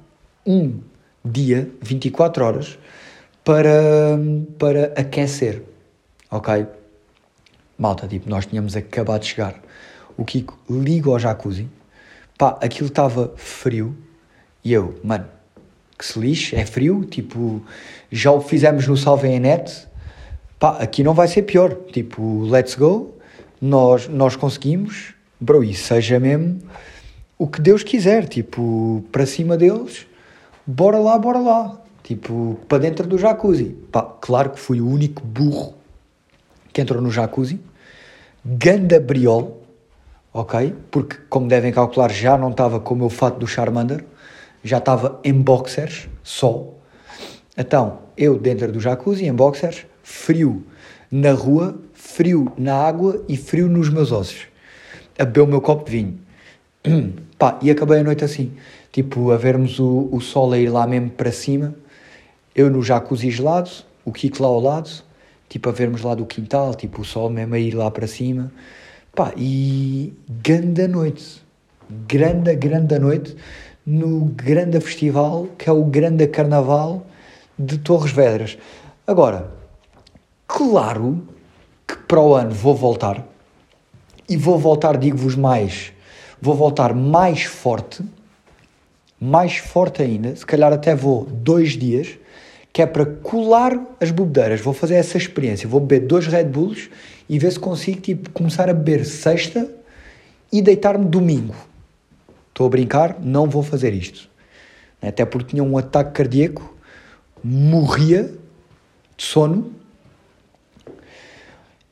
um 0.45 0.79
dia, 1.23 1.71
24 1.81 2.45
horas, 2.45 2.77
para, 3.43 4.19
para 4.59 4.85
aquecer, 4.99 5.63
ok? 6.29 6.67
Malta, 7.77 8.07
tipo, 8.07 8.29
nós 8.29 8.45
tínhamos 8.45 8.75
acabado 8.75 9.21
de 9.21 9.29
chegar. 9.29 9.61
O 10.15 10.23
Kiko 10.23 10.57
liga 10.69 11.09
ao 11.09 11.17
jacuzzi, 11.19 11.67
pá, 12.37 12.57
aquilo 12.61 12.87
estava 12.87 13.33
frio, 13.35 13.95
e 14.63 14.71
eu, 14.71 14.99
mano, 15.03 15.25
que 15.97 16.05
se 16.05 16.19
lixe, 16.19 16.55
é 16.55 16.65
frio, 16.65 17.05
tipo, 17.05 17.61
já 18.11 18.31
o 18.31 18.41
fizemos 18.41 18.87
no 18.87 18.97
Salve 18.97 19.39
Net, 19.39 19.87
pá, 20.59 20.77
aqui 20.77 21.03
não 21.03 21.13
vai 21.13 21.27
ser 21.27 21.43
pior, 21.43 21.73
tipo, 21.91 22.43
let's 22.43 22.75
go, 22.75 23.13
nós, 23.61 24.07
nós 24.07 24.35
conseguimos, 24.35 25.13
bro, 25.39 25.63
e 25.63 25.73
seja 25.73 26.19
mesmo 26.19 26.59
o 27.37 27.47
que 27.47 27.61
Deus 27.61 27.83
quiser, 27.83 28.27
tipo, 28.27 29.03
para 29.11 29.25
cima 29.25 29.57
deles, 29.57 30.05
bora 30.65 30.97
lá, 30.97 31.17
bora 31.17 31.39
lá, 31.39 31.81
tipo, 32.03 32.59
para 32.67 32.77
dentro 32.77 33.07
do 33.07 33.17
jacuzzi. 33.17 33.75
Pá, 33.91 34.03
claro 34.03 34.51
que 34.51 34.59
fui 34.59 34.79
o 34.79 34.87
único 34.87 35.21
burro 35.23 35.75
que 36.71 36.81
entrou 36.81 37.01
no 37.01 37.11
jacuzzi, 37.11 37.59
ganda 38.43 38.99
briol, 38.99 39.63
ok? 40.33 40.75
Porque, 40.91 41.17
como 41.29 41.47
devem 41.47 41.71
calcular, 41.71 42.11
já 42.11 42.37
não 42.37 42.51
estava 42.51 42.79
com 42.79 42.93
o 42.93 42.97
meu 42.97 43.09
fato 43.09 43.39
do 43.39 43.47
Charmander, 43.47 44.03
já 44.65 44.79
estava 44.79 45.19
em 45.23 45.31
boxers, 45.31 46.09
só. 46.23 46.73
Então, 47.55 47.99
eu 48.17 48.39
dentro 48.39 48.71
do 48.71 48.79
jacuzzi, 48.79 49.27
em 49.27 49.33
boxers, 49.33 49.85
frio 50.01 50.65
na 51.11 51.33
rua, 51.33 51.79
frio 51.93 52.51
na 52.57 52.73
água 52.75 53.23
e 53.29 53.37
frio 53.37 53.69
nos 53.69 53.89
meus 53.89 54.11
ossos. 54.11 54.47
A 55.19 55.23
beber 55.23 55.41
o 55.41 55.47
meu 55.47 55.61
copo 55.61 55.85
de 55.85 55.91
vinho. 55.91 56.19
Pá, 57.37 57.59
e 57.61 57.69
acabei 57.69 57.99
a 57.99 58.03
noite 58.03 58.25
assim. 58.25 58.53
Tipo, 58.91 59.31
a 59.31 59.37
vermos 59.37 59.77
o, 59.77 60.09
o 60.11 60.19
sol 60.19 60.51
a 60.51 60.57
ir 60.57 60.69
lá 60.69 60.87
mesmo 60.87 61.11
para 61.11 61.31
cima, 61.31 61.75
eu 62.55 62.67
no 62.71 62.81
jacuzzi 62.81 63.29
gelado, 63.29 63.69
o 64.03 64.11
Kiko 64.11 64.41
lá 64.41 64.49
ao 64.49 64.59
lado, 64.59 64.89
tipo, 65.47 65.69
a 65.69 65.71
vermos 65.71 66.01
lá 66.01 66.15
do 66.15 66.25
quintal, 66.25 66.73
tipo, 66.73 67.01
o 67.01 67.05
sol 67.05 67.29
mesmo 67.29 67.53
a 67.53 67.59
ir 67.59 67.75
lá 67.75 67.91
para 67.91 68.07
cima. 68.07 68.51
Pá, 69.13 69.31
e 69.37 70.11
grande 70.27 70.87
noite. 70.87 71.45
Grande, 72.07 72.55
grande 72.55 72.97
noite 72.97 73.35
no 73.85 74.25
grande 74.25 74.79
festival 74.79 75.47
que 75.57 75.69
é 75.69 75.71
o 75.71 75.83
grande 75.83 76.25
carnaval 76.27 77.05
de 77.57 77.77
Torres 77.77 78.11
Vedras. 78.11 78.57
Agora, 79.05 79.51
claro 80.47 81.21
que 81.87 81.95
para 81.95 82.19
o 82.19 82.33
ano 82.33 82.51
vou 82.51 82.73
voltar 82.73 83.23
e 84.27 84.35
vou 84.35 84.57
voltar, 84.57 84.97
digo-vos 84.97 85.35
mais, 85.35 85.93
vou 86.41 86.55
voltar 86.55 86.95
mais 86.95 87.43
forte, 87.43 88.03
mais 89.21 89.57
forte 89.57 90.01
ainda, 90.01 90.35
se 90.35 90.45
calhar 90.45 90.73
até 90.73 90.95
vou 90.95 91.25
dois 91.25 91.77
dias, 91.77 92.17
que 92.73 92.81
é 92.81 92.85
para 92.85 93.05
colar 93.05 93.79
as 94.01 94.11
bebedeiras. 94.11 94.59
Vou 94.59 94.73
fazer 94.73 94.95
essa 94.95 95.17
experiência, 95.17 95.69
vou 95.69 95.79
beber 95.79 96.07
dois 96.07 96.27
Red 96.27 96.45
Bulls 96.45 96.89
e 97.29 97.39
ver 97.39 97.51
se 97.51 97.59
consigo 97.59 98.01
tipo, 98.01 98.29
começar 98.31 98.69
a 98.69 98.73
beber 98.73 99.05
sexta 99.05 99.69
e 100.51 100.61
deitar-me 100.61 101.05
domingo. 101.05 101.55
Estou 102.55 102.67
a 102.67 102.69
brincar, 102.69 103.17
não 103.19 103.49
vou 103.49 103.61
fazer 103.61 103.93
isto. 103.93 104.29
Até 105.01 105.25
porque 105.25 105.49
tinha 105.49 105.61
um 105.61 105.77
ataque 105.77 106.11
cardíaco, 106.11 106.73
morria 107.43 108.33
de 109.17 109.23
sono 109.25 109.73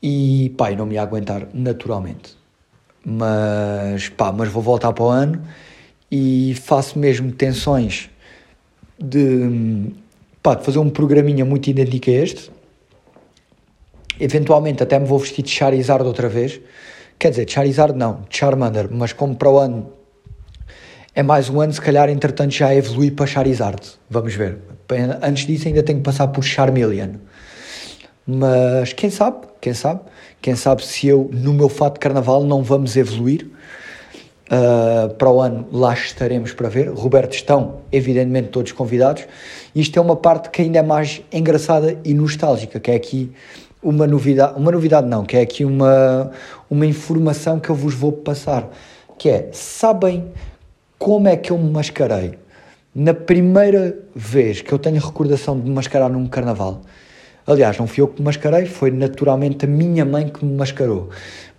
e 0.02 0.54
pá, 0.58 0.72
não 0.72 0.86
me 0.86 0.96
ia 0.96 1.02
aguentar 1.02 1.50
naturalmente. 1.54 2.38
Mas 3.04 4.08
pá, 4.08 4.32
mas 4.32 4.48
vou 4.48 4.64
voltar 4.64 4.94
para 4.94 5.04
o 5.04 5.10
ano 5.10 5.46
e 6.10 6.56
faço 6.56 6.98
mesmo 6.98 7.30
tensões 7.34 8.10
de, 8.98 9.92
pá, 10.42 10.56
de 10.56 10.64
fazer 10.64 10.80
um 10.80 10.90
programinha 10.90 11.44
muito 11.44 11.70
idêntico 11.70 12.10
a 12.10 12.14
este. 12.14 12.50
Eventualmente 14.18 14.82
até 14.82 14.98
me 14.98 15.06
vou 15.06 15.20
vestir 15.20 15.42
de 15.44 15.52
Charizard 15.52 16.06
outra 16.06 16.30
vez. 16.30 16.62
Quer 17.20 17.32
dizer, 17.32 17.50
Charizard 17.50 17.98
não, 17.98 18.24
Charmander, 18.30 18.88
mas 18.90 19.12
como 19.12 19.36
para 19.36 19.50
o 19.50 19.60
ano 19.60 20.03
é 21.16 21.22
mais 21.22 21.50
um 21.50 21.62
ano, 21.62 21.72
se 21.72 21.80
calhar, 21.80 22.10
entretanto, 22.10 22.52
já 22.52 22.74
evolui 22.74 23.12
para 23.12 23.28
Charizard. 23.28 23.82
Vamos 24.10 24.34
ver. 24.34 24.58
Antes 25.22 25.46
disso, 25.46 25.68
ainda 25.68 25.84
tenho 25.84 26.00
que 26.00 26.04
passar 26.04 26.28
por 26.28 26.44
Charmeleon. 26.44 27.16
Mas 28.26 28.94
quem 28.94 29.10
sabe, 29.10 29.38
quem 29.62 29.74
sabe, 29.74 30.02
quem 30.42 30.56
sabe 30.56 30.84
se 30.84 31.08
eu, 31.08 31.30
no 31.32 31.54
meu 31.54 31.70
fato 31.70 31.96
de 31.96 32.00
carnaval, 32.00 32.44
não 32.44 32.64
vamos 32.64 32.96
evoluir. 32.96 33.48
Uh, 34.46 35.14
para 35.14 35.32
o 35.32 35.40
ano 35.40 35.68
lá 35.72 35.94
estaremos 35.94 36.52
para 36.52 36.68
ver. 36.68 36.90
Roberto, 36.90 37.34
estão 37.34 37.82
evidentemente 37.92 38.50
todos 38.50 38.72
convidados. 38.72 39.26
Isto 39.76 39.98
é 39.98 40.02
uma 40.02 40.16
parte 40.16 40.50
que 40.50 40.62
ainda 40.62 40.80
é 40.80 40.82
mais 40.82 41.22
engraçada 41.32 41.98
e 42.04 42.14
nostálgica, 42.14 42.80
que 42.80 42.92
é 42.92 42.96
aqui 42.96 43.32
uma 43.82 44.08
novidade, 44.08 44.54
uma 44.58 44.72
novidade 44.72 45.08
não, 45.08 45.24
que 45.24 45.38
é 45.38 45.42
aqui 45.42 45.64
uma, 45.64 46.32
uma 46.70 46.86
informação 46.86 47.60
que 47.60 47.70
eu 47.70 47.76
vos 47.76 47.94
vou 47.94 48.12
passar, 48.12 48.70
que 49.18 49.30
é, 49.30 49.50
sabem 49.52 50.32
como 51.04 51.28
é 51.28 51.36
que 51.36 51.52
eu 51.52 51.58
me 51.58 51.70
mascarei? 51.70 52.36
Na 52.96 53.14
primeira 53.14 53.94
vez 54.16 54.62
que 54.62 54.72
eu 54.72 54.80
tenho 54.80 55.02
recordação 55.02 55.60
de 55.60 55.68
me 55.68 55.76
mascarar 55.76 56.10
num 56.10 56.26
carnaval, 56.28 56.80
aliás, 57.46 57.78
não 57.78 57.86
fui 57.86 58.02
eu 58.02 58.08
que 58.08 58.22
me 58.22 58.26
mascarei, 58.26 58.66
foi 58.66 58.90
naturalmente 58.90 59.66
a 59.66 59.68
minha 59.68 60.06
mãe 60.06 60.30
que 60.30 60.46
me 60.46 60.56
mascarou. 60.56 61.10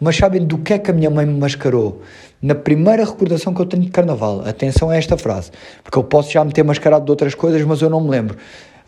Mas 0.00 0.16
sabem 0.16 0.46
do 0.46 0.56
que 0.56 0.72
é 0.72 0.78
que 0.78 0.90
a 0.90 0.94
minha 0.94 1.10
mãe 1.10 1.26
me 1.26 1.38
mascarou? 1.38 2.00
Na 2.40 2.54
primeira 2.54 3.04
recordação 3.04 3.52
que 3.52 3.60
eu 3.60 3.66
tenho 3.66 3.82
de 3.82 3.90
carnaval, 3.90 4.40
atenção 4.48 4.88
a 4.88 4.96
esta 4.96 5.18
frase, 5.18 5.50
porque 5.82 5.98
eu 5.98 6.04
posso 6.04 6.32
já 6.32 6.42
me 6.42 6.50
ter 6.50 6.62
mascarado 6.62 7.04
de 7.04 7.10
outras 7.10 7.34
coisas, 7.34 7.62
mas 7.64 7.82
eu 7.82 7.90
não 7.90 8.00
me 8.00 8.08
lembro. 8.08 8.38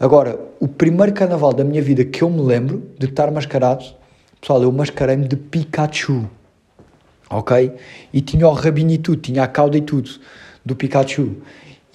Agora, 0.01 0.41
o 0.59 0.67
primeiro 0.67 1.13
carnaval 1.13 1.53
da 1.53 1.65
minha 1.65 1.83
vida 1.83 2.03
que 2.03 2.23
eu 2.23 2.31
me 2.31 2.41
lembro 2.41 2.83
de 2.99 3.05
estar 3.05 3.31
mascarado, 3.31 3.85
pessoal, 4.41 4.63
eu 4.63 4.73
mascarei-me 4.73 5.29
de 5.29 5.37
Pikachu. 5.37 6.27
Ok? 7.29 7.73
E 8.11 8.21
tinha 8.23 8.49
o 8.49 8.53
rabinho 8.53 8.93
e 8.93 8.99
tudo, 8.99 9.21
tinha 9.21 9.43
a 9.43 9.49
cauda 9.49 9.77
e 9.77 9.83
tudo 9.83 10.11
do 10.67 10.75
Pikachu. 10.75 11.37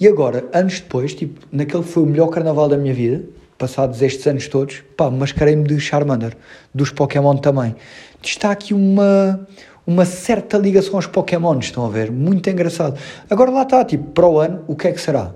E 0.00 0.08
agora, 0.08 0.48
anos 0.52 0.80
depois, 0.80 1.14
tipo, 1.14 1.46
naquele 1.52 1.84
que 1.84 1.88
foi 1.90 2.02
o 2.02 2.06
melhor 2.06 2.28
carnaval 2.28 2.68
da 2.68 2.76
minha 2.76 2.94
vida, 2.94 3.22
passados 3.58 4.02
estes 4.02 4.26
anos 4.26 4.48
todos, 4.48 4.82
pá, 4.96 5.10
mascarei-me 5.10 5.62
de 5.62 5.78
Charmander, 5.78 6.36
dos 6.74 6.90
Pokémon 6.90 7.36
também. 7.36 7.76
Está 8.20 8.50
aqui 8.50 8.74
uma, 8.74 9.46
uma 9.86 10.04
certa 10.04 10.56
ligação 10.56 10.96
aos 10.96 11.06
Pokémon, 11.06 11.56
estão 11.58 11.86
a 11.86 11.88
ver? 11.88 12.10
Muito 12.10 12.48
engraçado. 12.50 12.98
Agora 13.30 13.50
lá 13.50 13.62
está, 13.62 13.84
tipo, 13.84 14.10
para 14.10 14.26
o 14.26 14.40
ano, 14.40 14.64
o 14.66 14.74
que 14.74 14.88
é 14.88 14.92
que 14.92 15.00
será? 15.00 15.32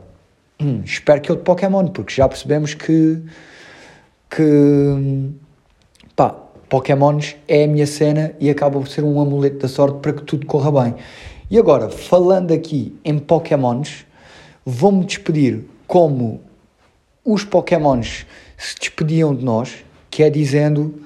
Hum, 0.61 0.81
espero 0.85 1.21
que 1.21 1.31
eu 1.31 1.37
de 1.37 1.43
Pokémon, 1.43 1.87
porque 1.89 2.15
já 2.15 2.27
percebemos 2.27 2.75
que. 2.75 3.23
que. 4.31 5.31
pá, 6.17 6.35
Pokémons 6.69 7.37
é 7.47 7.65
a 7.65 7.69
minha 7.69 7.87
cena 7.87 8.33
e 8.41 8.51
acaba 8.51 8.81
por 8.81 8.89
ser 8.89 9.05
um 9.05 9.21
amuleto 9.21 9.59
da 9.59 9.69
sorte 9.69 10.01
para 10.01 10.15
que 10.15 10.23
tudo 10.23 10.47
corra 10.47 10.73
bem. 10.83 10.95
E 11.49 11.59
agora, 11.59 11.89
falando 11.89 12.53
aqui 12.53 12.99
em 13.05 13.19
Pokémons, 13.19 14.05
vou-me 14.65 15.05
despedir 15.05 15.65
como 15.87 16.41
os 17.25 17.45
Pokémons 17.45 18.27
se 18.59 18.75
despediam 18.81 19.33
de 19.33 19.45
nós, 19.45 19.85
que 20.11 20.25
é 20.25 20.31
dizendo: 20.31 21.03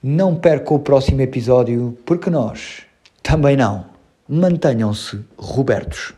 não 0.00 0.36
perca 0.36 0.72
o 0.72 0.78
próximo 0.78 1.20
episódio, 1.20 1.98
porque 2.06 2.30
nós 2.30 2.82
também 3.22 3.56
não. 3.56 3.86
Mantenham-se 4.28 5.24
Robertos. 5.36 6.15